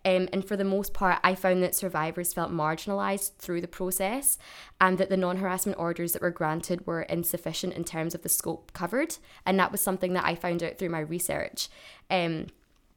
um, 0.04 0.28
and 0.32 0.44
for 0.44 0.56
the 0.56 0.64
most 0.64 0.92
part, 0.92 1.18
I 1.25 1.34
found 1.34 1.62
that 1.62 1.75
survivors 1.75 2.34
felt 2.34 2.52
marginalised 2.52 3.37
through 3.38 3.62
the 3.62 3.68
process 3.68 4.38
and 4.80 4.99
that 4.99 5.08
the 5.08 5.16
non 5.16 5.38
harassment 5.38 5.78
orders 5.78 6.12
that 6.12 6.23
were 6.23 6.30
granted 6.30 6.87
were 6.87 7.02
insufficient 7.02 7.73
in 7.73 7.84
terms 7.84 8.14
of 8.14 8.23
the 8.23 8.28
scope 8.28 8.73
covered. 8.73 9.16
And 9.46 9.58
that 9.58 9.73
was 9.73 9.80
something 9.80 10.12
that 10.12 10.26
I 10.26 10.34
found 10.34 10.62
out 10.62 10.78
through 10.78 10.90
my 10.90 11.00
research. 11.00 11.68
Um, 12.11 12.49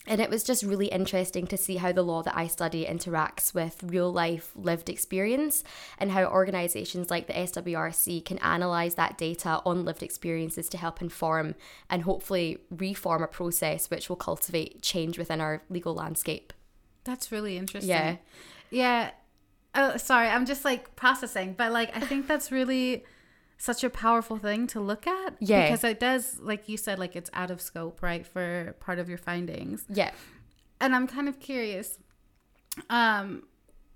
And 0.10 0.22
it 0.22 0.30
was 0.30 0.46
just 0.46 0.64
really 0.64 0.88
interesting 0.88 1.48
to 1.48 1.58
see 1.58 1.76
how 1.78 1.92
the 1.92 2.02
law 2.02 2.24
that 2.24 2.38
I 2.38 2.48
study 2.48 2.86
interacts 2.86 3.54
with 3.54 3.84
real 3.84 4.12
life 4.12 4.54
lived 4.56 4.90
experience 4.90 5.66
and 5.98 6.12
how 6.12 6.24
organisations 6.26 7.10
like 7.10 7.28
the 7.28 7.34
SWRC 7.34 8.24
can 8.24 8.40
analyse 8.42 8.94
that 8.94 9.18
data 9.18 9.62
on 9.66 9.84
lived 9.84 10.04
experiences 10.04 10.70
to 10.70 10.78
help 10.78 11.02
inform 11.02 11.56
and 11.90 12.04
hopefully 12.04 12.60
reform 12.70 13.22
a 13.22 13.28
process 13.28 13.90
which 13.90 14.08
will 14.08 14.16
cultivate 14.16 14.82
change 14.82 15.18
within 15.18 15.42
our 15.42 15.62
legal 15.70 15.94
landscape. 15.94 16.54
That's 17.08 17.32
really 17.32 17.58
interesting. 17.58 17.90
Yeah. 17.90 18.18
Yeah. 18.70 19.12
Oh, 19.74 19.98
sorry. 19.98 20.28
I'm 20.28 20.46
just 20.46 20.64
like 20.66 20.96
processing, 20.96 21.54
but 21.58 21.72
like, 21.72 21.96
I 21.96 22.02
think 22.02 22.28
that's 22.28 22.52
really 22.52 23.04
such 23.58 23.84
a 23.84 23.90
powerful 23.90 24.38
thing 24.38 24.68
to 24.68 24.80
look 24.80 25.08
at. 25.08 25.36
Yeah. 25.40 25.64
Because 25.64 25.84
it 25.84 26.00
does, 26.00 26.40
like 26.40 26.70
you 26.70 26.78
said, 26.78 27.00
like 27.00 27.16
it's 27.16 27.30
out 27.34 27.50
of 27.50 27.60
scope, 27.62 28.02
right, 28.04 28.26
for 28.28 28.76
part 28.80 29.00
of 29.00 29.08
your 29.10 29.18
findings. 29.18 29.86
Yeah. 29.90 30.12
And 30.80 30.96
I'm 30.96 31.08
kind 31.08 31.28
of 31.28 31.40
curious. 31.40 31.98
Um, 32.90 33.44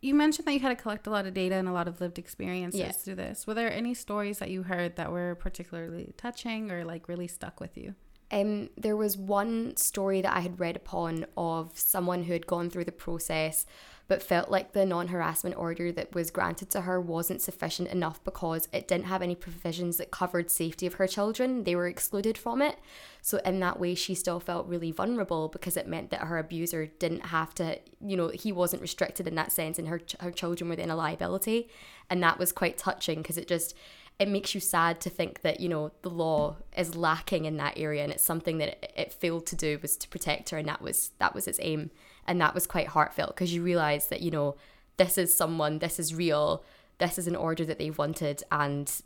you 0.01 0.15
mentioned 0.15 0.47
that 0.47 0.53
you 0.53 0.59
had 0.61 0.69
to 0.69 0.75
collect 0.81 1.05
a 1.05 1.11
lot 1.11 1.27
of 1.27 1.33
data 1.35 1.53
and 1.55 1.67
a 1.67 1.71
lot 1.71 1.87
of 1.87 2.01
lived 2.01 2.17
experiences 2.17 2.79
Yeah. 2.79 2.91
through 2.91 3.15
this. 3.15 3.45
Were 3.45 3.53
there 3.53 3.71
any 3.71 3.93
stories 3.93 4.39
that 4.39 4.49
you 4.49 4.63
heard 4.63 4.95
that 4.95 5.11
were 5.11 5.35
particularly 5.35 6.13
touching 6.17 6.71
or 6.71 6.83
like 6.83 7.07
really 7.07 7.27
stuck 7.27 7.59
with 7.59 7.77
you? 7.77 7.93
Um, 8.31 8.69
there 8.77 8.95
was 8.95 9.17
one 9.17 9.75
story 9.75 10.21
that 10.21 10.35
I 10.35 10.39
had 10.39 10.59
read 10.59 10.75
upon 10.75 11.25
of 11.35 11.77
someone 11.77 12.23
who 12.23 12.33
had 12.33 12.47
gone 12.47 12.69
through 12.69 12.85
the 12.85 12.91
process 12.91 13.65
but 14.11 14.21
felt 14.21 14.51
like 14.51 14.73
the 14.73 14.85
non 14.85 15.07
harassment 15.07 15.55
order 15.55 15.89
that 15.93 16.13
was 16.13 16.31
granted 16.31 16.69
to 16.71 16.81
her 16.81 16.99
wasn't 16.99 17.41
sufficient 17.41 17.87
enough 17.87 18.21
because 18.25 18.67
it 18.73 18.85
didn't 18.85 19.05
have 19.05 19.21
any 19.21 19.35
provisions 19.35 19.95
that 19.95 20.11
covered 20.11 20.51
safety 20.51 20.85
of 20.85 20.95
her 20.95 21.07
children. 21.07 21.63
They 21.63 21.77
were 21.77 21.87
excluded 21.87 22.37
from 22.37 22.61
it. 22.61 22.77
So, 23.21 23.39
in 23.45 23.61
that 23.61 23.79
way, 23.79 23.95
she 23.95 24.13
still 24.13 24.41
felt 24.41 24.67
really 24.67 24.91
vulnerable 24.91 25.47
because 25.47 25.77
it 25.77 25.87
meant 25.87 26.09
that 26.09 26.25
her 26.25 26.37
abuser 26.37 26.87
didn't 26.87 27.27
have 27.27 27.55
to, 27.55 27.79
you 28.05 28.17
know, 28.17 28.27
he 28.33 28.51
wasn't 28.51 28.81
restricted 28.81 29.29
in 29.29 29.35
that 29.35 29.53
sense 29.53 29.79
and 29.79 29.87
her, 29.87 30.01
her 30.19 30.31
children 30.31 30.69
were 30.69 30.75
then 30.75 30.89
a 30.89 30.95
liability. 30.97 31.69
And 32.09 32.21
that 32.21 32.37
was 32.37 32.51
quite 32.51 32.77
touching 32.77 33.21
because 33.21 33.37
it 33.37 33.47
just, 33.47 33.73
it 34.21 34.29
makes 34.29 34.53
you 34.53 34.61
sad 34.61 35.01
to 35.01 35.09
think 35.09 35.41
that 35.41 35.59
you 35.59 35.67
know 35.67 35.91
the 36.03 36.09
law 36.09 36.55
is 36.77 36.95
lacking 36.95 37.45
in 37.45 37.57
that 37.57 37.73
area 37.75 38.03
and 38.03 38.11
it's 38.11 38.23
something 38.23 38.59
that 38.59 38.77
it, 38.95 39.11
failed 39.11 39.47
to 39.47 39.55
do 39.55 39.79
was 39.81 39.97
to 39.97 40.07
protect 40.09 40.51
her 40.51 40.59
and 40.59 40.67
that 40.67 40.79
was 40.79 41.09
that 41.17 41.33
was 41.33 41.47
its 41.47 41.59
aim 41.63 41.89
and 42.27 42.39
that 42.39 42.53
was 42.53 42.67
quite 42.67 42.87
heartfelt 42.87 43.29
because 43.29 43.51
you 43.51 43.63
realize 43.63 44.09
that 44.09 44.21
you 44.21 44.29
know 44.29 44.55
this 44.97 45.17
is 45.17 45.33
someone 45.33 45.79
this 45.79 45.99
is 45.99 46.13
real 46.13 46.63
this 46.99 47.17
is 47.17 47.27
an 47.27 47.35
order 47.35 47.65
that 47.65 47.79
they 47.79 47.89
wanted 47.89 48.43
and 48.51 49.01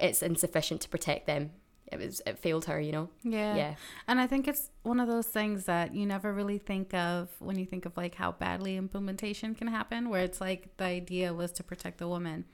it's 0.00 0.20
insufficient 0.20 0.80
to 0.80 0.88
protect 0.88 1.28
them. 1.28 1.52
It 1.92 2.00
was 2.00 2.20
it 2.26 2.40
failed 2.40 2.64
her 2.64 2.80
you 2.80 2.90
know? 2.90 3.08
Yeah. 3.22 3.54
yeah. 3.54 3.74
And 4.08 4.18
I 4.18 4.26
think 4.26 4.48
it's 4.48 4.70
one 4.82 4.98
of 4.98 5.06
those 5.06 5.28
things 5.28 5.66
that 5.66 5.94
you 5.94 6.06
never 6.06 6.32
really 6.32 6.58
think 6.58 6.92
of 6.92 7.28
when 7.38 7.56
you 7.56 7.64
think 7.64 7.86
of 7.86 7.96
like 7.96 8.16
how 8.16 8.32
badly 8.32 8.76
implementation 8.76 9.54
can 9.54 9.68
happen, 9.68 10.08
where 10.08 10.24
it's 10.24 10.40
like 10.40 10.76
the 10.76 10.84
idea 10.86 11.32
was 11.32 11.52
to 11.52 11.62
protect 11.62 11.98
the 11.98 12.08
woman, 12.08 12.46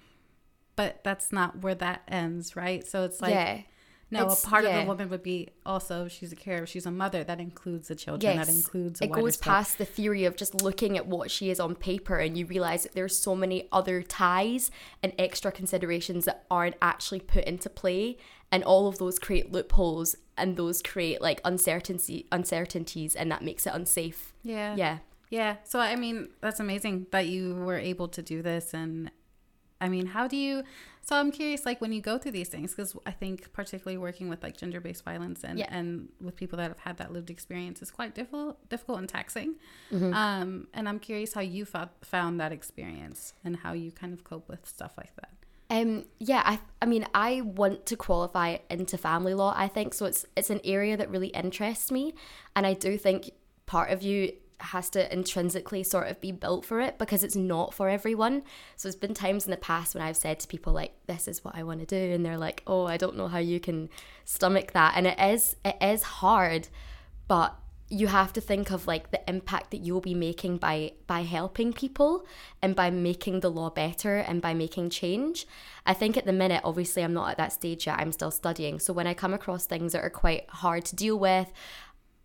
but 0.76 1.02
that's 1.04 1.32
not 1.32 1.62
where 1.62 1.74
that 1.76 2.02
ends, 2.08 2.56
right? 2.56 2.86
So 2.86 3.04
it's 3.04 3.20
like, 3.20 3.34
yeah 3.34 3.60
no, 4.10 4.24
It's- 4.24 4.44
a 4.44 4.46
part 4.46 4.66
of 4.66 4.72
yeah. 4.72 4.82
the 4.82 4.86
woman 4.86 5.08
would 5.08 5.22
be 5.22 5.48
also 5.64 6.06
she's 6.06 6.32
a 6.32 6.36
carer, 6.36 6.66
she's 6.66 6.84
a 6.84 6.90
mother. 6.90 7.24
That 7.24 7.40
includes 7.40 7.88
the 7.88 7.94
children. 7.94 8.36
Yes, 8.36 8.46
That 8.46 8.54
includes 8.54 9.00
it 9.00 9.10
goes 9.10 9.36
scope. 9.36 9.44
past 9.46 9.78
the 9.78 9.86
theory 9.86 10.26
of 10.26 10.36
just 10.36 10.60
looking 10.60 10.98
at 10.98 11.06
what 11.06 11.30
she 11.30 11.48
is 11.48 11.58
on 11.58 11.74
paper 11.74 12.18
and 12.18 12.36
you 12.36 12.44
realize 12.44 12.82
that 12.82 12.92
there's 12.92 13.16
so 13.18 13.34
many 13.34 13.68
other 13.72 14.02
ties 14.02 14.70
and 15.02 15.14
extra 15.18 15.50
considerations 15.50 16.26
that 16.26 16.44
aren't 16.50 16.76
actually 16.82 17.20
put 17.20 17.44
into 17.44 17.70
play 17.70 18.18
and 18.50 18.62
all 18.64 18.86
of 18.86 18.98
those 18.98 19.18
create 19.18 19.50
loopholes 19.50 20.14
and 20.36 20.58
those 20.58 20.82
create 20.82 21.22
like 21.22 21.40
uncertainty 21.42 22.26
uncertainties 22.30 23.14
and 23.14 23.30
that 23.32 23.42
makes 23.42 23.66
it 23.66 23.72
unsafe 23.72 24.34
Yeah. 24.42 24.74
yeah 24.76 24.98
Yeah. 25.30 25.56
So 25.64 25.80
I 25.80 25.96
mean, 25.96 26.28
that's 26.42 26.60
amazing 26.60 27.06
that 27.12 27.28
you 27.28 27.54
were 27.54 27.78
able 27.78 28.08
to 28.08 28.20
do 28.20 28.42
this 28.42 28.74
and 28.74 29.10
I 29.82 29.88
mean, 29.94 30.06
how 30.06 30.24
do 30.28 30.36
you 30.36 30.54
so 31.08 31.16
I'm 31.16 31.30
curious 31.32 31.66
like 31.66 31.80
when 31.80 31.92
you 31.92 32.00
go 32.00 32.14
through 32.18 32.30
these 32.40 32.48
things 32.54 32.74
cuz 32.78 32.94
I 33.04 33.10
think 33.22 33.52
particularly 33.52 33.98
working 33.98 34.28
with 34.32 34.40
like 34.46 34.56
gender-based 34.62 35.04
violence 35.04 35.40
and 35.48 35.58
Yeah. 35.58 35.76
and 35.78 36.08
with 36.26 36.34
people 36.42 36.56
that 36.58 36.68
have 36.74 36.82
had 36.88 36.96
that 37.00 37.12
lived 37.16 37.30
experience 37.36 37.82
is 37.82 37.90
quite 37.90 38.14
difficult 38.14 38.54
difficult 38.74 38.98
and 39.02 39.08
taxing. 39.08 39.50
Mm-hmm. 39.92 40.12
Um 40.14 40.48
and 40.76 40.88
I'm 40.88 41.00
curious 41.08 41.30
how 41.34 41.44
you 41.56 41.64
found 41.64 41.90
found 42.14 42.40
that 42.42 42.52
experience 42.52 43.34
and 43.44 43.52
how 43.64 43.72
you 43.82 43.90
kind 44.02 44.12
of 44.16 44.20
cope 44.30 44.46
with 44.48 44.62
stuff 44.76 44.94
like 44.96 45.14
that. 45.20 45.30
Um, 45.70 46.04
yeah, 46.18 46.42
I, 46.44 46.60
I 46.82 46.86
mean, 46.92 47.06
I 47.14 47.40
want 47.40 47.86
to 47.86 47.96
qualify 47.96 48.58
into 48.68 48.98
family 48.98 49.32
law. 49.32 49.54
I 49.56 49.68
think 49.68 49.94
so. 49.94 50.04
It's 50.04 50.26
it's 50.36 50.50
an 50.50 50.60
area 50.64 50.98
that 50.98 51.08
really 51.14 51.28
interests 51.28 51.90
me, 51.90 52.04
and 52.54 52.66
I 52.66 52.74
do 52.74 52.98
think 52.98 53.30
part 53.64 53.90
of 53.90 54.02
you 54.02 54.18
has 54.64 54.90
to 54.90 55.12
intrinsically 55.12 55.82
sort 55.82 56.08
of 56.08 56.20
be 56.20 56.32
built 56.32 56.64
for 56.64 56.80
it 56.80 56.98
because 56.98 57.24
it's 57.24 57.36
not 57.36 57.74
for 57.74 57.88
everyone. 57.88 58.42
So 58.76 58.88
there's 58.88 58.96
been 58.96 59.14
times 59.14 59.44
in 59.44 59.50
the 59.50 59.56
past 59.56 59.94
when 59.94 60.02
I've 60.02 60.16
said 60.16 60.40
to 60.40 60.48
people 60.48 60.72
like, 60.72 60.94
"This 61.06 61.28
is 61.28 61.44
what 61.44 61.54
I 61.56 61.62
want 61.62 61.80
to 61.80 61.86
do," 61.86 62.14
and 62.14 62.24
they're 62.24 62.38
like, 62.38 62.62
"Oh, 62.66 62.86
I 62.86 62.96
don't 62.96 63.16
know 63.16 63.28
how 63.28 63.38
you 63.38 63.60
can 63.60 63.88
stomach 64.24 64.72
that," 64.72 64.94
and 64.96 65.06
it 65.06 65.18
is 65.18 65.56
it 65.64 65.76
is 65.80 66.02
hard, 66.02 66.68
but 67.28 67.56
you 67.92 68.06
have 68.06 68.32
to 68.32 68.40
think 68.40 68.70
of 68.70 68.86
like 68.86 69.10
the 69.10 69.20
impact 69.28 69.70
that 69.70 69.82
you'll 69.82 70.00
be 70.00 70.14
making 70.14 70.56
by 70.56 70.92
by 71.06 71.22
helping 71.22 71.74
people 71.74 72.24
and 72.62 72.74
by 72.74 72.88
making 72.88 73.40
the 73.40 73.50
law 73.50 73.68
better 73.68 74.16
and 74.16 74.40
by 74.40 74.54
making 74.54 74.88
change 74.88 75.46
i 75.84 75.92
think 75.92 76.16
at 76.16 76.24
the 76.24 76.32
minute 76.32 76.62
obviously 76.64 77.04
i'm 77.04 77.12
not 77.12 77.30
at 77.30 77.36
that 77.36 77.52
stage 77.52 77.86
yet 77.86 77.98
i'm 77.98 78.10
still 78.10 78.30
studying 78.30 78.78
so 78.78 78.94
when 78.94 79.06
i 79.06 79.12
come 79.12 79.34
across 79.34 79.66
things 79.66 79.92
that 79.92 80.02
are 80.02 80.08
quite 80.08 80.48
hard 80.48 80.86
to 80.86 80.96
deal 80.96 81.18
with 81.18 81.52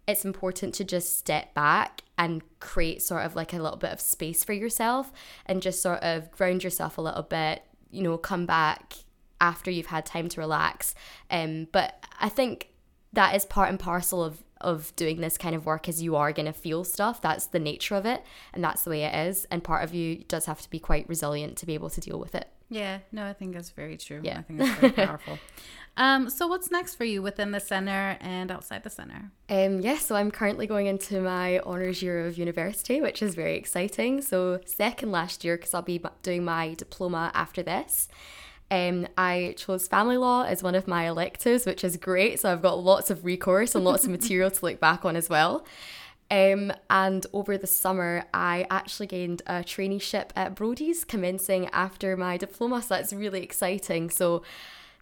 it's 0.07 0.25
important 0.25 0.73
to 0.75 0.83
just 0.83 1.17
step 1.17 1.53
back 1.53 2.01
and 2.17 2.41
create 2.59 3.01
sort 3.01 3.25
of 3.25 3.35
like 3.35 3.53
a 3.53 3.59
little 3.61 3.77
bit 3.77 3.91
of 3.91 4.01
space 4.01 4.43
for 4.43 4.53
yourself 4.53 5.11
and 5.45 5.61
just 5.61 5.81
sort 5.81 5.99
of 5.99 6.31
ground 6.31 6.63
yourself 6.63 6.97
a 6.97 7.01
little 7.01 7.23
bit 7.23 7.63
you 7.91 8.01
know 8.01 8.17
come 8.17 8.45
back 8.45 8.93
after 9.39 9.69
you've 9.69 9.87
had 9.87 10.05
time 10.05 10.27
to 10.29 10.41
relax. 10.41 10.95
Um 11.29 11.67
but 11.71 12.03
i 12.19 12.29
think 12.29 12.69
that 13.13 13.35
is 13.35 13.45
part 13.45 13.69
and 13.69 13.79
parcel 13.79 14.23
of 14.23 14.43
of 14.59 14.95
doing 14.95 15.21
this 15.21 15.37
kind 15.37 15.55
of 15.55 15.65
work 15.65 15.87
is 15.87 16.01
you 16.01 16.15
are 16.15 16.31
going 16.31 16.47
to 16.47 16.51
feel 16.51 16.83
stuff. 16.83 17.21
That's 17.21 17.45
the 17.45 17.59
nature 17.59 17.93
of 17.93 18.07
it 18.07 18.23
and 18.53 18.63
that's 18.63 18.83
the 18.83 18.89
way 18.89 19.03
it 19.03 19.13
is. 19.13 19.45
And 19.51 19.63
part 19.63 19.83
of 19.83 19.93
you 19.93 20.23
does 20.27 20.47
have 20.47 20.61
to 20.61 20.69
be 20.71 20.79
quite 20.79 21.07
resilient 21.07 21.57
to 21.57 21.67
be 21.67 21.75
able 21.75 21.91
to 21.91 22.01
deal 22.01 22.19
with 22.19 22.33
it 22.33 22.49
Yeah, 22.69 22.99
no, 23.11 23.25
I 23.25 23.33
think 23.33 23.53
that's 23.53 23.69
very 23.69 23.97
true. 23.97 24.21
Yeah. 24.23 24.39
I 24.39 24.41
think 24.41 24.59
that's 24.59 24.79
very 24.79 24.91
powerful. 24.93 25.39
Um, 25.99 26.29
so 26.29 26.45
what's 26.45 26.69
next 26.69 26.93
for 26.93 27.05
you 27.05 27.23
within 27.23 27.51
the 27.51 27.59
center 27.59 28.17
and 28.21 28.51
outside 28.51 28.83
the 28.83 28.89
center? 28.91 29.31
Um, 29.49 29.81
yeah, 29.81 29.97
so 29.97 30.15
I'm 30.15 30.29
currently 30.29 30.67
going 30.67 30.85
into 30.85 31.19
my 31.21 31.59
honours 31.61 32.03
year 32.03 32.27
of 32.27 32.37
university, 32.37 33.01
which 33.01 33.23
is 33.23 33.33
very 33.33 33.55
exciting. 33.55 34.21
So, 34.21 34.59
second 34.63 35.11
last 35.11 35.43
year, 35.43 35.57
because 35.57 35.73
I'll 35.73 35.81
be 35.81 35.99
doing 36.21 36.45
my 36.45 36.75
diploma 36.75 37.31
after 37.33 37.63
this. 37.63 38.09
Um, 38.69 39.07
I 39.17 39.55
chose 39.57 39.87
family 39.87 40.17
law 40.17 40.43
as 40.43 40.61
one 40.61 40.75
of 40.75 40.87
my 40.87 41.07
electives, 41.07 41.65
which 41.65 41.83
is 41.83 41.97
great. 41.97 42.39
So, 42.39 42.51
I've 42.51 42.61
got 42.61 42.77
lots 42.77 43.09
of 43.09 43.25
recourse 43.25 43.73
and 43.73 43.83
lots 43.83 44.03
of 44.03 44.11
material 44.19 44.51
to 44.51 44.65
look 44.65 44.79
back 44.79 45.03
on 45.03 45.15
as 45.15 45.29
well. 45.31 45.65
Um, 46.29 46.73
and 46.89 47.25
over 47.33 47.57
the 47.57 47.67
summer, 47.67 48.25
I 48.33 48.67
actually 48.69 49.07
gained 49.07 49.41
a 49.47 49.63
traineeship 49.63 50.29
at 50.35 50.55
Brodies, 50.55 51.07
commencing 51.07 51.67
after 51.67 52.17
my 52.17 52.37
diploma. 52.37 52.81
So, 52.81 52.95
that's 52.95 53.13
really 53.13 53.43
exciting. 53.43 54.09
So, 54.09 54.43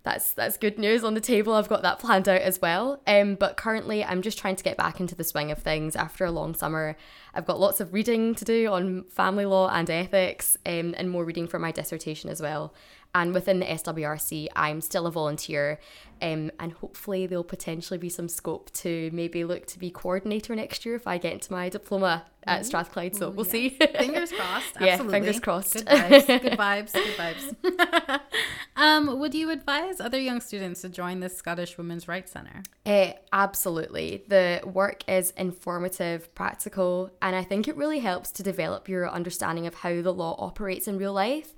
that's 0.05 0.33
that's 0.33 0.55
good 0.55 0.77
news 0.77 1.03
on 1.03 1.15
the 1.15 1.19
table. 1.19 1.53
I've 1.53 1.67
got 1.67 1.81
that 1.81 1.97
planned 1.97 2.29
out 2.29 2.41
as 2.41 2.61
well. 2.61 3.01
Um, 3.07 3.33
but 3.35 3.57
currently, 3.57 4.05
I'm 4.05 4.21
just 4.21 4.37
trying 4.37 4.55
to 4.55 4.63
get 4.63 4.77
back 4.77 4.99
into 4.99 5.15
the 5.15 5.23
swing 5.23 5.51
of 5.51 5.57
things 5.57 5.95
after 5.95 6.23
a 6.25 6.31
long 6.31 6.53
summer. 6.53 6.95
I've 7.33 7.47
got 7.47 7.59
lots 7.59 7.81
of 7.81 7.91
reading 7.91 8.35
to 8.35 8.45
do 8.45 8.71
on 8.71 9.05
family 9.09 9.47
law 9.47 9.67
and 9.67 9.89
ethics, 9.89 10.57
um, 10.65 10.93
and 10.95 11.09
more 11.09 11.25
reading 11.25 11.47
for 11.47 11.57
my 11.57 11.71
dissertation 11.71 12.29
as 12.29 12.39
well. 12.39 12.71
And 13.15 13.33
within 13.33 13.59
the 13.59 13.65
SWRC, 13.65 14.49
I'm 14.57 14.81
still 14.81 15.07
a 15.07 15.11
volunteer, 15.11 15.79
um, 16.21 16.51
and 16.59 16.73
hopefully 16.73 17.25
there'll 17.25 17.45
potentially 17.45 17.97
be 17.97 18.09
some 18.09 18.27
scope 18.27 18.69
to 18.73 19.09
maybe 19.13 19.45
look 19.45 19.65
to 19.67 19.79
be 19.79 19.89
coordinator 19.89 20.53
next 20.53 20.85
year 20.85 20.95
if 20.95 21.07
I 21.07 21.17
get 21.17 21.31
into 21.31 21.53
my 21.53 21.69
diploma 21.69 22.25
at 22.43 22.65
Strathclyde. 22.65 23.15
So 23.15 23.29
we'll 23.29 23.45
see. 23.45 23.69
Fingers 23.69 24.31
crossed. 24.37 24.75
Yeah, 24.81 24.87
Absolutely. 24.87 25.19
fingers 25.19 25.39
crossed. 25.39 25.73
Good 25.75 25.85
vibes. 25.85 26.27
Good 26.27 26.57
vibes. 26.57 27.55
Good 27.61 27.77
vibes. 27.77 28.19
um, 28.75 29.17
would 29.17 29.33
you 29.33 29.49
advise 29.49 30.01
other 30.01 30.19
young 30.19 30.41
students 30.41 30.81
to 30.81 30.89
join 30.89 31.21
the 31.21 31.29
Scottish 31.29 31.77
Women's 31.77 32.09
Rights 32.09 32.33
Centre? 32.33 32.63
Uh, 32.85 33.13
absolutely. 33.31 34.25
The 34.27 34.59
work 34.65 35.07
is 35.07 35.31
informative, 35.31 36.35
practical, 36.35 37.11
and 37.21 37.33
I 37.33 37.45
think 37.45 37.69
it 37.69 37.77
really 37.77 37.99
helps 37.99 38.31
to 38.31 38.43
develop 38.43 38.89
your 38.89 39.09
understanding 39.09 39.67
of 39.67 39.75
how 39.75 40.01
the 40.01 40.13
law 40.13 40.35
operates 40.37 40.89
in 40.89 40.97
real 40.97 41.13
life. 41.13 41.53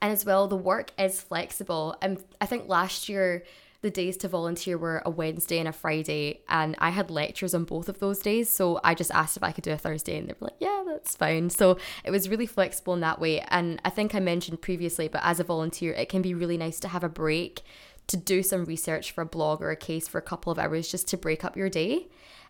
And 0.00 0.12
as 0.12 0.24
well, 0.24 0.46
the 0.48 0.56
work 0.56 0.92
is 0.98 1.20
flexible. 1.20 1.96
And 2.00 2.22
I 2.40 2.46
think 2.46 2.68
last 2.68 3.08
year, 3.08 3.44
the 3.80 3.90
days 3.90 4.16
to 4.18 4.28
volunteer 4.28 4.76
were 4.76 5.02
a 5.06 5.10
Wednesday 5.10 5.58
and 5.58 5.68
a 5.68 5.72
Friday, 5.72 6.40
and 6.48 6.74
I 6.78 6.90
had 6.90 7.10
lectures 7.10 7.54
on 7.54 7.64
both 7.64 7.88
of 7.88 8.00
those 8.00 8.18
days. 8.18 8.48
So 8.50 8.80
I 8.82 8.94
just 8.94 9.12
asked 9.12 9.36
if 9.36 9.42
I 9.44 9.52
could 9.52 9.62
do 9.62 9.72
a 9.72 9.78
Thursday, 9.78 10.18
and 10.18 10.28
they 10.28 10.34
were 10.40 10.48
like, 10.48 10.56
yeah, 10.58 10.82
that's 10.84 11.14
fine. 11.14 11.48
So 11.48 11.78
it 12.02 12.10
was 12.10 12.28
really 12.28 12.46
flexible 12.46 12.94
in 12.94 13.00
that 13.00 13.20
way. 13.20 13.40
And 13.48 13.80
I 13.84 13.90
think 13.90 14.14
I 14.14 14.20
mentioned 14.20 14.60
previously, 14.60 15.06
but 15.06 15.20
as 15.22 15.38
a 15.38 15.44
volunteer, 15.44 15.92
it 15.92 16.08
can 16.08 16.22
be 16.22 16.34
really 16.34 16.56
nice 16.56 16.80
to 16.80 16.88
have 16.88 17.04
a 17.04 17.08
break 17.08 17.62
to 18.08 18.16
do 18.16 18.42
some 18.42 18.64
research 18.64 19.12
for 19.12 19.20
a 19.20 19.26
blog 19.26 19.62
or 19.62 19.70
a 19.70 19.76
case 19.76 20.08
for 20.08 20.18
a 20.18 20.22
couple 20.22 20.50
of 20.50 20.58
hours 20.58 20.90
just 20.90 21.06
to 21.08 21.16
break 21.16 21.44
up 21.44 21.56
your 21.56 21.68
day. 21.68 22.08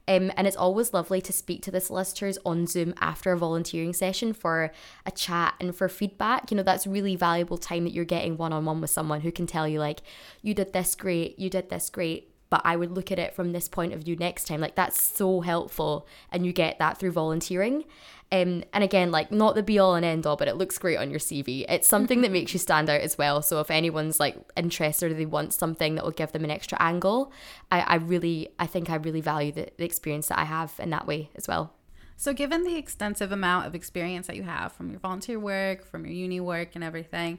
Um, 0.08 0.32
and 0.38 0.46
it's 0.46 0.56
always 0.56 0.94
lovely 0.94 1.20
to 1.20 1.32
speak 1.32 1.62
to 1.62 1.70
the 1.70 1.82
solicitors 1.82 2.38
on 2.46 2.66
Zoom 2.66 2.94
after 2.98 3.30
a 3.30 3.36
volunteering 3.36 3.92
session 3.92 4.32
for 4.32 4.72
a 5.04 5.10
chat 5.10 5.54
and 5.60 5.76
for 5.76 5.88
feedback. 5.88 6.50
You 6.50 6.56
know, 6.56 6.62
that's 6.62 6.86
really 6.86 7.14
valuable 7.14 7.58
time 7.58 7.84
that 7.84 7.92
you're 7.92 8.06
getting 8.06 8.38
one 8.38 8.54
on 8.54 8.64
one 8.64 8.80
with 8.80 8.90
someone 8.90 9.20
who 9.20 9.30
can 9.30 9.46
tell 9.46 9.68
you, 9.68 9.78
like, 9.78 10.00
you 10.40 10.54
did 10.54 10.72
this 10.72 10.94
great, 10.94 11.38
you 11.38 11.50
did 11.50 11.68
this 11.68 11.90
great, 11.90 12.27
but 12.50 12.62
I 12.64 12.76
would 12.76 12.92
look 12.92 13.12
at 13.12 13.18
it 13.18 13.34
from 13.34 13.52
this 13.52 13.68
point 13.68 13.92
of 13.92 14.02
view 14.02 14.16
next 14.16 14.46
time. 14.46 14.60
Like, 14.60 14.74
that's 14.74 15.02
so 15.02 15.40
helpful. 15.40 16.06
And 16.30 16.46
you 16.46 16.52
get 16.52 16.78
that 16.78 16.98
through 16.98 17.12
volunteering. 17.12 17.84
Um, 18.30 18.62
and 18.74 18.84
again, 18.84 19.10
like 19.10 19.32
not 19.32 19.54
the 19.54 19.62
be 19.62 19.78
all 19.78 19.94
and 19.94 20.04
end 20.04 20.26
all, 20.26 20.36
but 20.36 20.48
it 20.48 20.56
looks 20.56 20.76
great 20.76 20.98
on 20.98 21.10
your 21.10 21.18
CV. 21.18 21.64
It's 21.68 21.88
something 21.88 22.20
that 22.22 22.30
makes 22.30 22.52
you 22.52 22.58
stand 22.58 22.90
out 22.90 23.00
as 23.00 23.16
well. 23.16 23.40
So 23.40 23.60
if 23.60 23.70
anyone's 23.70 24.20
like 24.20 24.36
interested 24.54 25.10
or 25.10 25.14
they 25.14 25.24
want 25.24 25.54
something 25.54 25.94
that 25.94 26.04
will 26.04 26.10
give 26.10 26.32
them 26.32 26.44
an 26.44 26.50
extra 26.50 26.80
angle, 26.80 27.32
I, 27.72 27.80
I 27.80 27.94
really, 27.96 28.50
I 28.58 28.66
think 28.66 28.90
I 28.90 28.96
really 28.96 29.22
value 29.22 29.52
the, 29.52 29.68
the 29.78 29.84
experience 29.84 30.28
that 30.28 30.38
I 30.38 30.44
have 30.44 30.74
in 30.78 30.90
that 30.90 31.06
way 31.06 31.30
as 31.36 31.48
well. 31.48 31.72
So, 32.20 32.32
given 32.32 32.64
the 32.64 32.76
extensive 32.76 33.30
amount 33.30 33.66
of 33.66 33.76
experience 33.76 34.26
that 34.26 34.34
you 34.34 34.42
have 34.42 34.72
from 34.72 34.90
your 34.90 34.98
volunteer 34.98 35.38
work, 35.38 35.86
from 35.86 36.04
your 36.04 36.12
uni 36.12 36.40
work, 36.40 36.70
and 36.74 36.82
everything, 36.82 37.38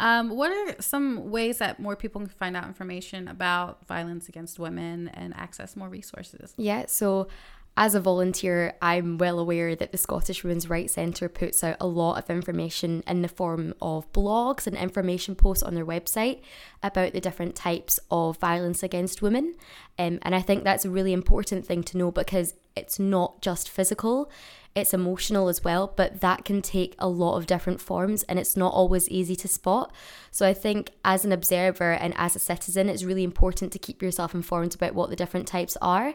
um, 0.00 0.30
what 0.30 0.50
are 0.50 0.80
some 0.80 1.30
ways 1.30 1.58
that 1.58 1.78
more 1.78 1.94
people 1.94 2.22
can 2.22 2.30
find 2.30 2.56
out 2.56 2.66
information 2.66 3.28
about 3.28 3.86
violence 3.86 4.30
against 4.30 4.58
women 4.58 5.08
and 5.08 5.36
access 5.36 5.76
more 5.76 5.90
resources? 5.90 6.54
Yeah, 6.56 6.86
so 6.86 7.28
as 7.76 7.94
a 7.94 8.00
volunteer, 8.00 8.74
I'm 8.80 9.18
well 9.18 9.38
aware 9.38 9.76
that 9.76 9.92
the 9.92 9.98
Scottish 9.98 10.42
Women's 10.42 10.70
Rights 10.70 10.94
Centre 10.94 11.28
puts 11.28 11.62
out 11.62 11.76
a 11.80 11.86
lot 11.86 12.16
of 12.18 12.30
information 12.30 13.04
in 13.06 13.20
the 13.20 13.28
form 13.28 13.74
of 13.80 14.10
blogs 14.12 14.66
and 14.66 14.74
information 14.74 15.34
posts 15.34 15.62
on 15.62 15.74
their 15.74 15.86
website 15.86 16.40
about 16.82 17.12
the 17.12 17.20
different 17.20 17.54
types 17.54 18.00
of 18.10 18.38
violence 18.38 18.82
against 18.82 19.20
women. 19.20 19.54
Um, 19.98 20.18
and 20.22 20.34
I 20.34 20.40
think 20.40 20.64
that's 20.64 20.86
a 20.86 20.90
really 20.90 21.12
important 21.12 21.66
thing 21.66 21.82
to 21.84 21.98
know 21.98 22.10
because 22.10 22.54
it's 22.74 22.98
not 22.98 23.42
just 23.42 23.68
physical, 23.68 24.30
it's 24.74 24.94
emotional 24.94 25.48
as 25.48 25.64
well, 25.64 25.92
but 25.96 26.20
that 26.20 26.44
can 26.44 26.62
take 26.62 26.94
a 26.98 27.08
lot 27.08 27.36
of 27.36 27.46
different 27.46 27.80
forms 27.80 28.22
and 28.24 28.38
it's 28.38 28.56
not 28.56 28.72
always 28.72 29.08
easy 29.08 29.34
to 29.36 29.48
spot. 29.48 29.92
So 30.30 30.46
I 30.46 30.54
think 30.54 30.90
as 31.04 31.24
an 31.24 31.32
observer 31.32 31.92
and 31.92 32.14
as 32.16 32.36
a 32.36 32.38
citizen, 32.38 32.88
it's 32.88 33.02
really 33.02 33.24
important 33.24 33.72
to 33.72 33.78
keep 33.78 34.00
yourself 34.00 34.34
informed 34.34 34.74
about 34.74 34.94
what 34.94 35.10
the 35.10 35.16
different 35.16 35.48
types 35.48 35.76
are. 35.82 36.14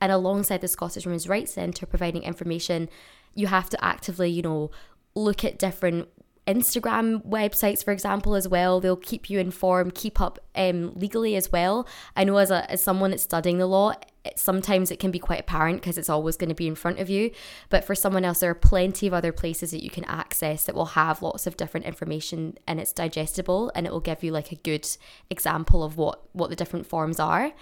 And 0.00 0.12
alongside 0.12 0.60
the 0.60 0.68
Scottish 0.68 1.04
Women's 1.04 1.28
Rights 1.28 1.54
Centre 1.54 1.86
providing 1.86 2.22
information, 2.22 2.88
you 3.34 3.48
have 3.48 3.68
to 3.70 3.84
actively, 3.84 4.30
you 4.30 4.42
know, 4.42 4.70
look 5.16 5.44
at 5.44 5.58
different 5.58 6.08
Instagram 6.46 7.26
websites, 7.26 7.84
for 7.84 7.90
example, 7.90 8.34
as 8.34 8.46
well. 8.46 8.80
They'll 8.80 8.96
keep 8.96 9.28
you 9.28 9.40
informed, 9.40 9.94
keep 9.94 10.20
up 10.20 10.38
um, 10.54 10.94
legally 10.94 11.34
as 11.34 11.50
well. 11.50 11.88
I 12.14 12.22
know 12.22 12.36
as, 12.36 12.52
a, 12.52 12.70
as 12.70 12.80
someone 12.80 13.10
that's 13.10 13.24
studying 13.24 13.58
the 13.58 13.66
law, 13.66 13.94
sometimes 14.36 14.90
it 14.90 14.98
can 14.98 15.10
be 15.10 15.18
quite 15.18 15.40
apparent 15.40 15.80
because 15.80 15.98
it's 15.98 16.10
always 16.10 16.36
going 16.36 16.48
to 16.48 16.54
be 16.54 16.66
in 16.66 16.74
front 16.74 16.98
of 16.98 17.08
you. 17.08 17.30
But 17.68 17.84
for 17.84 17.94
someone 17.94 18.24
else, 18.24 18.40
there 18.40 18.50
are 18.50 18.54
plenty 18.54 19.06
of 19.06 19.14
other 19.14 19.32
places 19.32 19.70
that 19.70 19.82
you 19.82 19.90
can 19.90 20.04
access 20.04 20.64
that 20.64 20.74
will 20.74 20.86
have 20.86 21.22
lots 21.22 21.46
of 21.46 21.56
different 21.56 21.86
information 21.86 22.58
and 22.66 22.80
it's 22.80 22.92
digestible 22.92 23.70
and 23.74 23.86
it 23.86 23.92
will 23.92 24.00
give 24.00 24.22
you 24.22 24.32
like 24.32 24.52
a 24.52 24.56
good 24.56 24.86
example 25.30 25.82
of 25.82 25.96
what, 25.96 26.22
what 26.32 26.50
the 26.50 26.56
different 26.56 26.86
forms 26.86 27.20
are. 27.20 27.52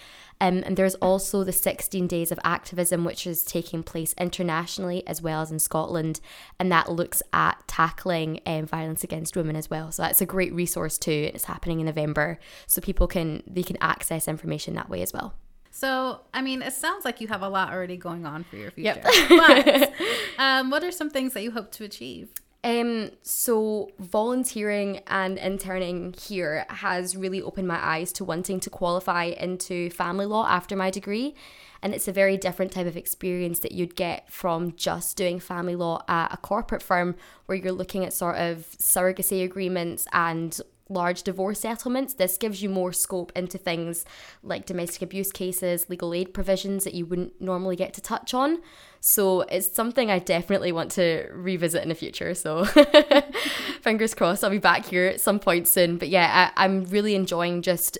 Um, 0.40 0.62
and 0.66 0.76
there's 0.76 0.96
also 0.96 1.44
the 1.44 1.52
16 1.52 2.06
days 2.06 2.32
of 2.32 2.38
activism, 2.44 3.04
which 3.04 3.26
is 3.26 3.44
taking 3.44 3.82
place 3.82 4.14
internationally 4.18 5.06
as 5.06 5.22
well 5.22 5.42
as 5.42 5.50
in 5.50 5.58
Scotland. 5.58 6.20
And 6.58 6.70
that 6.72 6.90
looks 6.90 7.22
at 7.32 7.66
tackling 7.66 8.40
um, 8.46 8.66
violence 8.66 9.04
against 9.04 9.36
women 9.36 9.56
as 9.56 9.70
well. 9.70 9.92
So 9.92 10.02
that's 10.02 10.20
a 10.20 10.26
great 10.26 10.52
resource 10.52 10.98
too. 10.98 11.30
It's 11.32 11.44
happening 11.44 11.80
in 11.80 11.86
November. 11.86 12.38
So 12.66 12.80
people 12.80 13.06
can, 13.06 13.42
they 13.46 13.62
can 13.62 13.78
access 13.80 14.28
information 14.28 14.74
that 14.74 14.90
way 14.90 15.02
as 15.02 15.12
well. 15.12 15.34
So, 15.76 16.20
I 16.32 16.40
mean, 16.40 16.62
it 16.62 16.72
sounds 16.72 17.04
like 17.04 17.20
you 17.20 17.26
have 17.26 17.42
a 17.42 17.48
lot 17.48 17.72
already 17.72 17.96
going 17.96 18.26
on 18.26 18.44
for 18.44 18.54
your 18.54 18.70
future. 18.70 19.02
Yep. 19.02 19.28
but 19.28 19.92
um, 20.38 20.70
what 20.70 20.84
are 20.84 20.92
some 20.92 21.10
things 21.10 21.32
that 21.32 21.42
you 21.42 21.50
hope 21.50 21.72
to 21.72 21.84
achieve? 21.84 22.28
Um, 22.62 23.10
so 23.22 23.90
volunteering 23.98 25.00
and 25.08 25.36
interning 25.36 26.14
here 26.16 26.64
has 26.68 27.16
really 27.16 27.42
opened 27.42 27.66
my 27.66 27.84
eyes 27.84 28.12
to 28.12 28.24
wanting 28.24 28.60
to 28.60 28.70
qualify 28.70 29.24
into 29.24 29.90
family 29.90 30.26
law 30.26 30.46
after 30.46 30.76
my 30.76 30.92
degree. 30.92 31.34
And 31.82 31.92
it's 31.92 32.06
a 32.06 32.12
very 32.12 32.36
different 32.36 32.70
type 32.70 32.86
of 32.86 32.96
experience 32.96 33.58
that 33.58 33.72
you'd 33.72 33.96
get 33.96 34.30
from 34.32 34.76
just 34.76 35.16
doing 35.16 35.40
family 35.40 35.74
law 35.74 36.04
at 36.06 36.32
a 36.32 36.36
corporate 36.36 36.84
firm 36.84 37.16
where 37.46 37.58
you're 37.58 37.72
looking 37.72 38.04
at 38.04 38.12
sort 38.12 38.36
of 38.36 38.58
surrogacy 38.78 39.42
agreements 39.42 40.06
and 40.12 40.60
large 40.88 41.22
divorce 41.22 41.60
settlements, 41.60 42.14
this 42.14 42.36
gives 42.36 42.62
you 42.62 42.68
more 42.68 42.92
scope 42.92 43.32
into 43.34 43.58
things 43.58 44.04
like 44.42 44.66
domestic 44.66 45.02
abuse 45.02 45.32
cases, 45.32 45.88
legal 45.88 46.12
aid 46.12 46.34
provisions 46.34 46.84
that 46.84 46.94
you 46.94 47.06
wouldn't 47.06 47.40
normally 47.40 47.76
get 47.76 47.94
to 47.94 48.00
touch 48.00 48.34
on. 48.34 48.58
So 49.00 49.42
it's 49.42 49.70
something 49.70 50.10
I 50.10 50.18
definitely 50.18 50.72
want 50.72 50.90
to 50.92 51.28
revisit 51.32 51.82
in 51.82 51.88
the 51.88 51.94
future. 51.94 52.34
So 52.34 52.64
fingers 53.82 54.14
crossed, 54.14 54.44
I'll 54.44 54.50
be 54.50 54.58
back 54.58 54.86
here 54.86 55.06
at 55.06 55.20
some 55.20 55.38
point 55.38 55.68
soon. 55.68 55.98
But 55.98 56.08
yeah, 56.08 56.50
I, 56.56 56.64
I'm 56.64 56.84
really 56.84 57.14
enjoying 57.14 57.62
just 57.62 57.98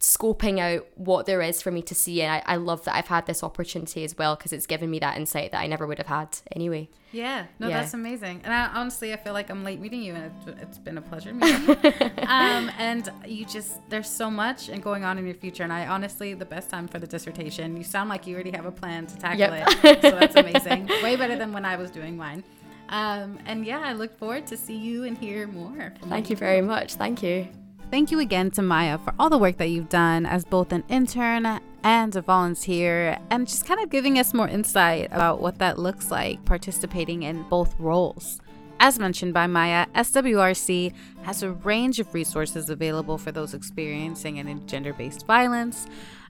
scoping 0.00 0.60
out 0.60 0.86
what 0.94 1.26
there 1.26 1.42
is 1.42 1.60
for 1.60 1.70
me 1.70 1.82
to 1.82 1.94
see. 1.94 2.22
And 2.22 2.32
I, 2.32 2.54
I 2.54 2.56
love 2.56 2.84
that 2.84 2.94
I've 2.94 3.08
had 3.08 3.26
this 3.26 3.42
opportunity 3.42 4.04
as 4.04 4.16
well 4.16 4.36
because 4.36 4.52
it's 4.52 4.66
given 4.66 4.90
me 4.90 4.98
that 5.00 5.16
insight 5.16 5.52
that 5.52 5.60
I 5.60 5.66
never 5.66 5.86
would 5.86 5.98
have 5.98 6.06
had 6.06 6.38
anyway. 6.52 6.88
Yeah, 7.10 7.46
no, 7.58 7.68
yeah. 7.68 7.80
that's 7.80 7.94
amazing. 7.94 8.42
And 8.44 8.52
I, 8.52 8.66
honestly, 8.66 9.12
I 9.12 9.16
feel 9.16 9.32
like 9.32 9.50
I'm 9.50 9.64
late 9.64 9.80
meeting 9.80 10.02
you, 10.02 10.14
and 10.14 10.30
it's, 10.46 10.62
it's 10.62 10.78
been 10.78 10.98
a 10.98 11.02
pleasure 11.02 11.32
meeting 11.34 11.62
you. 11.66 11.92
um, 12.26 12.70
and 12.78 13.10
you 13.26 13.44
just, 13.46 13.78
there's 13.88 14.10
so 14.10 14.30
much 14.30 14.68
and 14.68 14.82
going 14.82 15.04
on 15.04 15.18
in 15.18 15.24
your 15.24 15.34
future. 15.34 15.62
And 15.62 15.72
I 15.72 15.86
honestly, 15.86 16.34
the 16.34 16.44
best 16.44 16.70
time 16.70 16.86
for 16.86 16.98
the 16.98 17.06
dissertation, 17.06 17.76
you 17.76 17.84
sound 17.84 18.08
like 18.08 18.26
you 18.26 18.34
already 18.34 18.52
have 18.52 18.66
a 18.66 18.72
plan 18.72 19.06
to 19.06 19.16
tackle 19.16 19.38
yep. 19.38 19.68
it. 19.84 20.02
So 20.02 20.10
that's 20.10 20.36
amazing. 20.66 20.86
Way 21.02 21.16
better 21.16 21.36
than 21.36 21.52
when 21.52 21.64
I 21.64 21.76
was 21.76 21.90
doing 21.90 22.16
mine. 22.16 22.44
Um, 22.90 23.38
and 23.46 23.66
yeah, 23.66 23.80
I 23.80 23.92
look 23.94 24.16
forward 24.18 24.46
to 24.46 24.56
see 24.56 24.76
you 24.76 25.04
and 25.04 25.16
hear 25.16 25.46
more. 25.46 25.92
Thank 26.08 26.30
you 26.30 26.36
very 26.36 26.62
much. 26.62 26.94
Thank 26.94 27.22
you. 27.22 27.48
Thank 27.90 28.10
you 28.10 28.20
again 28.20 28.50
to 28.50 28.60
Maya 28.60 28.98
for 28.98 29.14
all 29.18 29.30
the 29.30 29.38
work 29.38 29.56
that 29.56 29.70
you've 29.70 29.88
done 29.88 30.26
as 30.26 30.44
both 30.44 30.72
an 30.72 30.84
intern 30.90 31.58
and 31.82 32.14
a 32.14 32.20
volunteer, 32.20 33.18
and 33.30 33.48
just 33.48 33.64
kind 33.64 33.80
of 33.80 33.88
giving 33.88 34.18
us 34.18 34.34
more 34.34 34.46
insight 34.46 35.06
about 35.06 35.40
what 35.40 35.58
that 35.60 35.78
looks 35.78 36.10
like 36.10 36.44
participating 36.44 37.22
in 37.22 37.44
both 37.44 37.74
roles. 37.78 38.42
As 38.78 38.98
mentioned 38.98 39.32
by 39.32 39.46
Maya, 39.46 39.86
SWRC 39.94 40.92
has 41.22 41.42
a 41.42 41.52
range 41.52 41.98
of 41.98 42.12
resources 42.12 42.68
available 42.68 43.16
for 43.16 43.32
those 43.32 43.54
experiencing 43.54 44.38
any 44.38 44.56
gender 44.66 44.92
based 44.92 45.26
violence. 45.26 45.86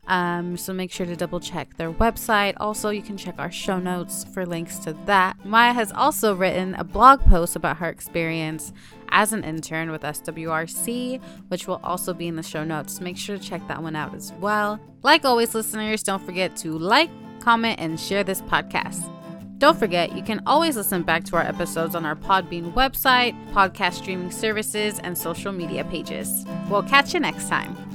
Um, 0.07 0.57
so 0.57 0.73
make 0.73 0.91
sure 0.91 1.07
to 1.07 1.17
double 1.17 1.41
check 1.41 1.77
their 1.77 1.93
website. 1.93 2.55
Also, 2.59 2.89
you 2.91 3.03
can 3.03 3.17
check 3.17 3.35
our 3.39 3.51
show 3.51 3.79
notes 3.79 4.25
for 4.33 4.47
links 4.47 4.79
to 4.81 4.95
that. 5.05 5.45
Maya 5.45 5.73
has 5.73 5.93
also 5.93 6.35
written 6.35 6.75
a 6.77 6.85
blog 6.85 7.21
post 7.25 7.57
about 7.57 7.77
her 7.79 7.89
experience 7.89 8.73
as 9.11 9.33
an 9.33 9.45
intern 9.45 9.91
with 9.91 10.03
SWRC, 10.03 11.21
which 11.49 11.67
will 11.67 11.81
also 11.83 12.13
be 12.15 12.29
in 12.29 12.37
the 12.37 12.43
show 12.43 12.65
notes. 12.65 13.01
Make 13.01 13.17
sure 13.17 13.39
to 13.39 13.43
check 13.43 13.67
that 13.69 13.83
one 13.83 13.97
out 13.97 14.15
as 14.15 14.33
well. 14.41 14.81
Like 15.03 15.25
always, 15.25 15.55
listeners, 15.55 16.03
don't 16.03 16.25
forget 16.25 16.57
to 16.57 16.79
like, 16.79 17.11
comment, 17.41 17.81
and 17.81 17.99
share 17.99 18.25
this 18.25 18.43
podcast. 18.43 19.13
Don't 19.59 19.77
forget, 19.77 20.15
you 20.17 20.23
can 20.23 20.41
always 20.47 20.77
listen 20.77 21.03
back 21.03 21.25
to 21.25 21.37
our 21.37 21.43
episodes 21.43 21.97
on 21.97 22.07
our 22.07 22.15
Podbean 22.15 22.73
website, 22.75 23.35
podcast 23.53 23.95
streaming 23.95 24.31
services, 24.31 25.01
and 25.01 25.19
social 25.19 25.53
media 25.53 25.85
pages. 25.85 26.45
We'll 26.69 26.85
catch 26.85 27.13
you 27.13 27.19
next 27.19 27.49
time. 27.49 27.88